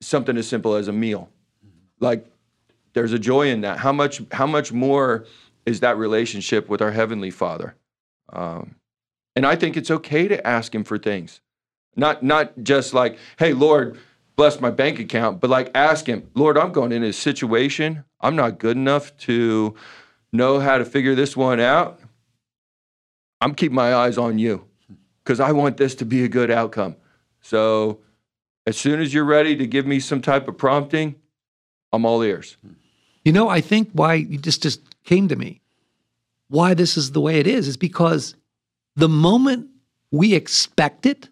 something 0.00 0.36
as 0.36 0.48
simple 0.48 0.74
as 0.74 0.88
a 0.88 0.92
meal. 0.92 1.28
Like, 1.98 2.26
there's 2.94 3.12
a 3.12 3.18
joy 3.18 3.48
in 3.48 3.60
that. 3.60 3.78
How 3.78 3.92
much? 3.92 4.22
How 4.32 4.46
much 4.46 4.72
more 4.72 5.26
is 5.66 5.80
that 5.80 5.98
relationship 5.98 6.68
with 6.68 6.80
our 6.80 6.90
heavenly 6.90 7.30
Father? 7.30 7.76
Um, 8.32 8.76
and 9.36 9.46
I 9.46 9.54
think 9.54 9.76
it's 9.76 9.90
okay 9.90 10.26
to 10.28 10.44
ask 10.46 10.74
Him 10.74 10.82
for 10.82 10.98
things, 10.98 11.40
not 11.94 12.22
not 12.22 12.52
just 12.62 12.94
like, 12.94 13.18
"Hey, 13.38 13.52
Lord." 13.52 13.98
Bless 14.40 14.58
my 14.58 14.70
bank 14.70 14.98
account, 14.98 15.38
but 15.38 15.50
like 15.50 15.70
ask 15.74 16.06
him, 16.06 16.26
Lord, 16.34 16.56
I'm 16.56 16.72
going 16.72 16.92
in 16.92 17.04
a 17.04 17.12
situation. 17.12 18.04
I'm 18.22 18.36
not 18.36 18.58
good 18.58 18.74
enough 18.74 19.14
to 19.28 19.74
know 20.32 20.60
how 20.60 20.78
to 20.78 20.84
figure 20.86 21.14
this 21.14 21.36
one 21.36 21.60
out. 21.60 22.00
I'm 23.42 23.54
keeping 23.54 23.74
my 23.74 23.94
eyes 23.94 24.16
on 24.16 24.38
you 24.38 24.64
because 25.22 25.40
I 25.40 25.52
want 25.52 25.76
this 25.76 25.94
to 25.96 26.06
be 26.06 26.24
a 26.24 26.28
good 26.28 26.50
outcome. 26.50 26.96
So 27.42 28.00
as 28.66 28.78
soon 28.78 29.02
as 29.02 29.12
you're 29.12 29.26
ready 29.26 29.56
to 29.56 29.66
give 29.66 29.84
me 29.84 30.00
some 30.00 30.22
type 30.22 30.48
of 30.48 30.56
prompting, 30.56 31.16
I'm 31.92 32.06
all 32.06 32.22
ears. 32.22 32.56
You 33.26 33.32
know, 33.32 33.50
I 33.50 33.60
think 33.60 33.90
why 33.92 34.14
you 34.14 34.38
just 34.38 34.62
just 34.62 34.80
came 35.04 35.28
to 35.28 35.36
me. 35.36 35.60
Why 36.48 36.72
this 36.72 36.96
is 36.96 37.12
the 37.12 37.20
way 37.20 37.40
it 37.40 37.46
is 37.46 37.68
is 37.68 37.76
because 37.76 38.36
the 38.96 39.06
moment 39.06 39.68
we 40.10 40.32
expect 40.32 41.04
it, 41.04 41.28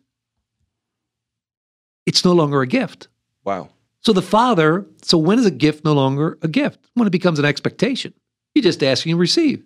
it's 2.08 2.24
no 2.24 2.32
longer 2.32 2.62
a 2.62 2.66
gift. 2.66 3.06
Wow. 3.44 3.68
So 4.00 4.14
the 4.14 4.22
Father, 4.22 4.86
so 5.02 5.18
when 5.18 5.38
is 5.38 5.44
a 5.44 5.50
gift 5.50 5.84
no 5.84 5.92
longer 5.92 6.38
a 6.40 6.48
gift? 6.48 6.80
When 6.94 7.06
it 7.06 7.10
becomes 7.10 7.38
an 7.38 7.44
expectation. 7.44 8.14
You 8.54 8.62
just 8.62 8.82
ask 8.82 9.04
and 9.04 9.10
you 9.10 9.16
receive. 9.18 9.62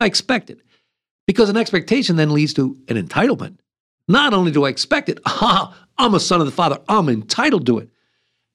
I 0.00 0.06
expect 0.06 0.50
it. 0.50 0.58
Because 1.28 1.48
an 1.48 1.56
expectation 1.56 2.16
then 2.16 2.34
leads 2.34 2.52
to 2.54 2.76
an 2.88 2.96
entitlement. 2.96 3.58
Not 4.08 4.34
only 4.34 4.50
do 4.50 4.64
I 4.64 4.70
expect 4.70 5.08
it, 5.08 5.20
ah, 5.26 5.86
I'm 5.96 6.14
a 6.14 6.20
son 6.20 6.40
of 6.40 6.46
the 6.46 6.52
Father, 6.52 6.80
I'm 6.88 7.08
entitled 7.08 7.64
to 7.66 7.78
it. 7.78 7.90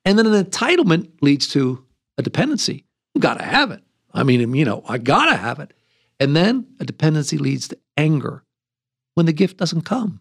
And 0.03 0.19
then 0.19 0.27
an 0.27 0.43
entitlement 0.43 1.09
leads 1.21 1.47
to 1.49 1.85
a 2.17 2.21
dependency. 2.21 2.83
i 3.15 3.19
gotta 3.19 3.45
have 3.45 3.71
it. 3.71 3.81
I 4.13 4.23
mean, 4.23 4.53
you 4.53 4.65
know, 4.65 4.83
I 4.85 4.97
gotta 4.97 5.37
have 5.37 5.59
it. 5.59 5.73
And 6.19 6.35
then 6.35 6.67
a 6.81 6.83
dependency 6.83 7.37
leads 7.37 7.69
to 7.69 7.77
anger 7.95 8.43
when 9.15 9.27
the 9.27 9.33
gift 9.33 9.55
doesn't 9.55 9.83
come. 9.83 10.19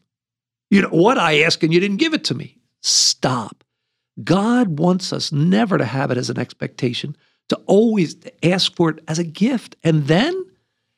You 0.70 0.83
know, 0.83 0.90
what 0.90 1.18
I 1.18 1.40
ask 1.40 1.61
and 1.64 1.74
you 1.74 1.81
didn't 1.81 1.96
give 1.96 2.14
it 2.14 2.22
to 2.24 2.35
me. 2.37 2.58
Stop. 2.81 3.64
God 4.23 4.79
wants 4.79 5.12
us 5.12 5.33
never 5.33 5.79
to 5.79 5.85
have 5.85 6.11
it 6.11 6.19
as 6.19 6.31
an 6.31 6.38
expectation, 6.38 7.17
to 7.49 7.57
always 7.67 8.17
ask 8.43 8.75
for 8.75 8.91
it 8.91 9.03
as 9.07 9.19
a 9.19 9.25
gift, 9.25 9.77
and 9.85 10.07
then 10.07 10.45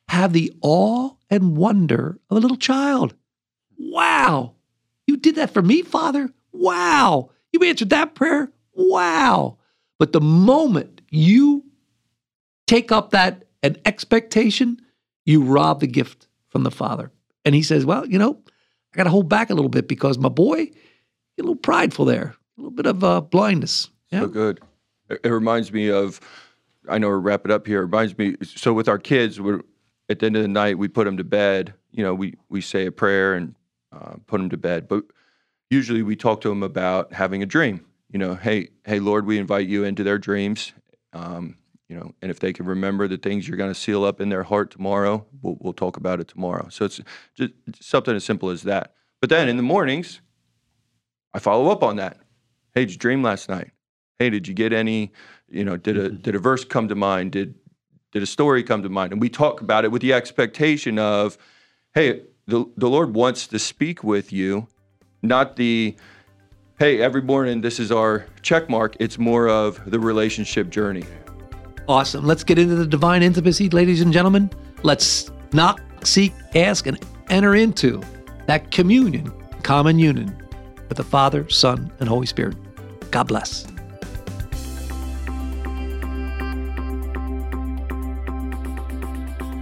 have 0.07 0.33
the 0.33 0.51
awe 0.61 1.11
and 1.29 1.55
wonder 1.55 2.19
of 2.29 2.37
a 2.37 2.39
little 2.39 2.57
child. 2.57 3.13
Wow. 3.77 4.55
You 5.07 5.17
did 5.17 5.35
that 5.35 5.53
for 5.53 5.61
me, 5.61 5.81
Father? 5.81 6.29
Wow. 6.51 7.31
You 7.53 7.61
answered 7.63 7.89
that 7.91 8.15
prayer? 8.15 8.51
Wow. 8.73 9.57
But 9.99 10.13
the 10.13 10.21
moment 10.21 11.01
you 11.09 11.63
take 12.67 12.91
up 12.91 13.11
that 13.11 13.43
an 13.63 13.77
expectation, 13.85 14.81
you 15.25 15.43
rob 15.43 15.79
the 15.79 15.87
gift 15.87 16.27
from 16.49 16.63
the 16.63 16.71
Father. 16.71 17.11
And 17.45 17.55
he 17.55 17.63
says, 17.63 17.85
Well, 17.85 18.05
you 18.07 18.17
know, 18.17 18.41
I 18.93 18.97
got 18.97 19.03
to 19.03 19.09
hold 19.09 19.29
back 19.29 19.49
a 19.49 19.53
little 19.53 19.69
bit 19.69 19.87
because 19.87 20.17
my 20.17 20.29
boy, 20.29 20.71
a 21.39 21.41
little 21.41 21.55
prideful 21.55 22.05
there, 22.05 22.35
a 22.57 22.61
little 22.61 22.71
bit 22.71 22.85
of 22.85 23.03
uh, 23.03 23.21
blindness. 23.21 23.89
Yeah. 24.11 24.21
So 24.21 24.27
good. 24.27 24.59
It, 25.09 25.29
reminds 25.29 25.71
me 25.73 25.89
of, 25.89 26.19
I 26.87 26.97
know 26.97 27.07
we're 27.07 27.19
wrapping 27.19 27.51
up 27.51 27.67
here. 27.67 27.79
It 27.79 27.85
reminds 27.85 28.17
me, 28.17 28.35
so 28.43 28.73
with 28.73 28.87
our 28.87 28.97
kids, 28.97 29.41
we're, 29.41 29.61
at 30.09 30.19
the 30.19 30.25
end 30.25 30.35
of 30.35 30.41
the 30.41 30.47
night, 30.47 30.77
we 30.77 30.87
put 30.87 31.05
them 31.05 31.17
to 31.17 31.23
bed. 31.23 31.73
You 31.91 32.03
know, 32.03 32.13
we, 32.13 32.35
we 32.49 32.61
say 32.61 32.85
a 32.85 32.91
prayer 32.91 33.33
and 33.33 33.55
uh, 33.91 34.15
put 34.27 34.37
them 34.37 34.49
to 34.49 34.57
bed. 34.57 34.87
But 34.87 35.03
usually 35.69 36.03
we 36.03 36.15
talk 36.15 36.41
to 36.41 36.49
them 36.49 36.63
about 36.63 37.13
having 37.13 37.43
a 37.43 37.45
dream. 37.45 37.85
You 38.09 38.19
know, 38.19 38.35
hey, 38.35 38.69
hey, 38.85 38.99
Lord, 38.99 39.25
we 39.25 39.37
invite 39.37 39.67
you 39.67 39.83
into 39.83 40.03
their 40.03 40.17
dreams. 40.17 40.73
Um, 41.13 41.57
you 41.87 41.97
know, 41.97 42.13
and 42.21 42.31
if 42.31 42.39
they 42.39 42.53
can 42.53 42.65
remember 42.65 43.07
the 43.07 43.17
things 43.17 43.47
you're 43.47 43.57
going 43.57 43.73
to 43.73 43.79
seal 43.79 44.05
up 44.05 44.21
in 44.21 44.29
their 44.29 44.43
heart 44.43 44.71
tomorrow, 44.71 45.25
we'll, 45.41 45.57
we'll 45.59 45.73
talk 45.73 45.97
about 45.97 46.21
it 46.21 46.27
tomorrow. 46.29 46.67
So 46.69 46.85
it's 46.85 47.01
just 47.35 47.51
something 47.81 48.15
as 48.15 48.23
simple 48.23 48.49
as 48.49 48.63
that. 48.63 48.93
But 49.19 49.29
then 49.29 49.49
in 49.49 49.57
the 49.57 49.63
mornings, 49.63 50.21
I 51.33 51.39
follow 51.39 51.69
up 51.69 51.83
on 51.83 51.95
that. 51.97 52.17
Hey, 52.73 52.81
did 52.85 52.91
you 52.91 52.97
dream 52.97 53.23
last 53.23 53.49
night? 53.49 53.71
Hey, 54.19 54.29
did 54.29 54.47
you 54.47 54.53
get 54.53 54.73
any? 54.73 55.11
You 55.49 55.65
know, 55.65 55.77
did 55.77 55.97
a 55.97 56.09
Mm-hmm. 56.09 56.21
did 56.21 56.35
a 56.35 56.39
verse 56.39 56.63
come 56.63 56.87
to 56.87 56.95
mind? 56.95 57.31
Did 57.31 57.55
did 58.11 58.23
a 58.23 58.25
story 58.25 58.63
come 58.63 58.83
to 58.83 58.89
mind? 58.89 59.11
And 59.13 59.21
we 59.21 59.29
talk 59.29 59.61
about 59.61 59.85
it 59.85 59.91
with 59.91 60.01
the 60.01 60.13
expectation 60.13 60.99
of, 60.99 61.37
hey, 61.93 62.21
the 62.47 62.65
the 62.77 62.89
Lord 62.89 63.13
wants 63.13 63.47
to 63.47 63.59
speak 63.59 64.03
with 64.03 64.31
you, 64.31 64.67
not 65.21 65.55
the 65.55 65.95
hey, 66.79 67.01
every 67.01 67.21
morning 67.21 67.61
this 67.61 67.79
is 67.79 67.91
our 67.91 68.25
check 68.41 68.69
mark. 68.69 68.95
It's 68.99 69.17
more 69.17 69.47
of 69.47 69.81
the 69.89 69.99
relationship 69.99 70.69
journey. 70.69 71.03
Awesome. 71.87 72.25
Let's 72.25 72.43
get 72.43 72.57
into 72.57 72.75
the 72.75 72.87
divine 72.87 73.23
intimacy, 73.23 73.69
ladies 73.69 74.01
and 74.01 74.13
gentlemen. 74.13 74.49
Let's 74.83 75.29
knock, 75.51 75.81
seek, 76.03 76.33
ask, 76.55 76.87
and 76.87 76.97
enter 77.29 77.55
into 77.55 78.01
that 78.47 78.71
communion, 78.71 79.31
common 79.63 79.99
union 79.99 80.40
with 80.91 80.97
the 80.97 81.03
Father, 81.05 81.47
Son, 81.47 81.89
and 82.01 82.09
Holy 82.09 82.25
Spirit. 82.25 82.57
God 83.11 83.23
bless. 83.29 83.65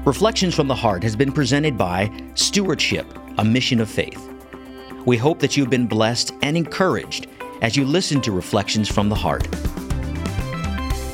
Reflections 0.05 0.55
from 0.55 0.67
the 0.67 0.73
Heart 0.73 1.03
has 1.03 1.15
been 1.15 1.31
presented 1.31 1.77
by 1.77 2.11
Stewardship, 2.33 3.05
a 3.37 3.45
mission 3.45 3.79
of 3.79 3.87
faith. 3.87 4.27
We 5.05 5.17
hope 5.17 5.37
that 5.41 5.55
you've 5.55 5.69
been 5.69 5.85
blessed 5.85 6.33
and 6.41 6.57
encouraged 6.57 7.27
as 7.61 7.77
you 7.77 7.85
listen 7.85 8.21
to 8.21 8.31
Reflections 8.31 8.89
from 8.89 9.07
the 9.07 9.15
Heart. 9.15 9.47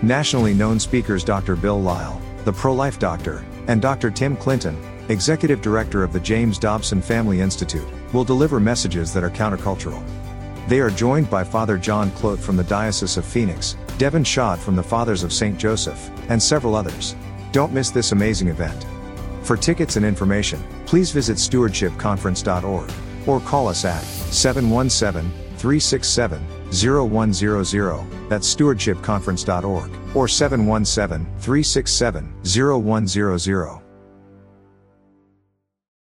Nationally 0.01 0.55
known 0.55 0.79
speakers 0.79 1.23
Dr. 1.23 1.55
Bill 1.55 1.79
Lile, 1.79 2.19
the 2.43 2.53
pro 2.53 2.73
life 2.73 2.97
doctor, 2.97 3.45
and 3.67 3.81
Dr. 3.83 4.09
Tim 4.09 4.35
Clinton, 4.35 4.75
executive 5.09 5.61
director 5.61 6.03
of 6.03 6.13
the 6.13 6.19
James 6.19 6.57
Dobson 6.57 7.01
Family 7.01 7.41
Institute, 7.41 7.87
will 8.13 8.23
deliver 8.23 8.59
messages 8.59 9.13
that 9.13 9.23
are 9.23 9.29
countercultural. 9.29 10.03
They 10.67 10.79
are 10.79 10.89
joined 10.89 11.29
by 11.29 11.43
Father 11.43 11.77
John 11.77 12.11
Clote 12.11 12.39
from 12.39 12.55
the 12.55 12.63
Diocese 12.63 13.17
of 13.17 13.25
Phoenix, 13.25 13.75
Devin 13.97 14.23
Schadt 14.23 14.57
from 14.57 14.75
the 14.75 14.83
Fathers 14.83 15.23
of 15.23 15.33
St. 15.33 15.57
Joseph, 15.57 16.09
and 16.29 16.41
several 16.41 16.75
others. 16.75 17.15
Don't 17.51 17.73
miss 17.73 17.89
this 17.89 18.11
amazing 18.11 18.47
event. 18.47 18.85
For 19.43 19.57
tickets 19.57 19.97
and 19.97 20.05
information, 20.05 20.63
please 20.85 21.11
visit 21.11 21.37
stewardshipconference.org 21.37 22.91
or 23.27 23.39
call 23.41 23.67
us 23.67 23.85
at 23.85 24.03
717 24.03 25.31
367 25.57 26.41
0100. 26.71 28.29
That's 28.29 28.55
stewardshipconference.org 28.55 30.15
or 30.15 30.27
717 30.27 31.25
367 31.39 32.33
0100. 32.43 33.82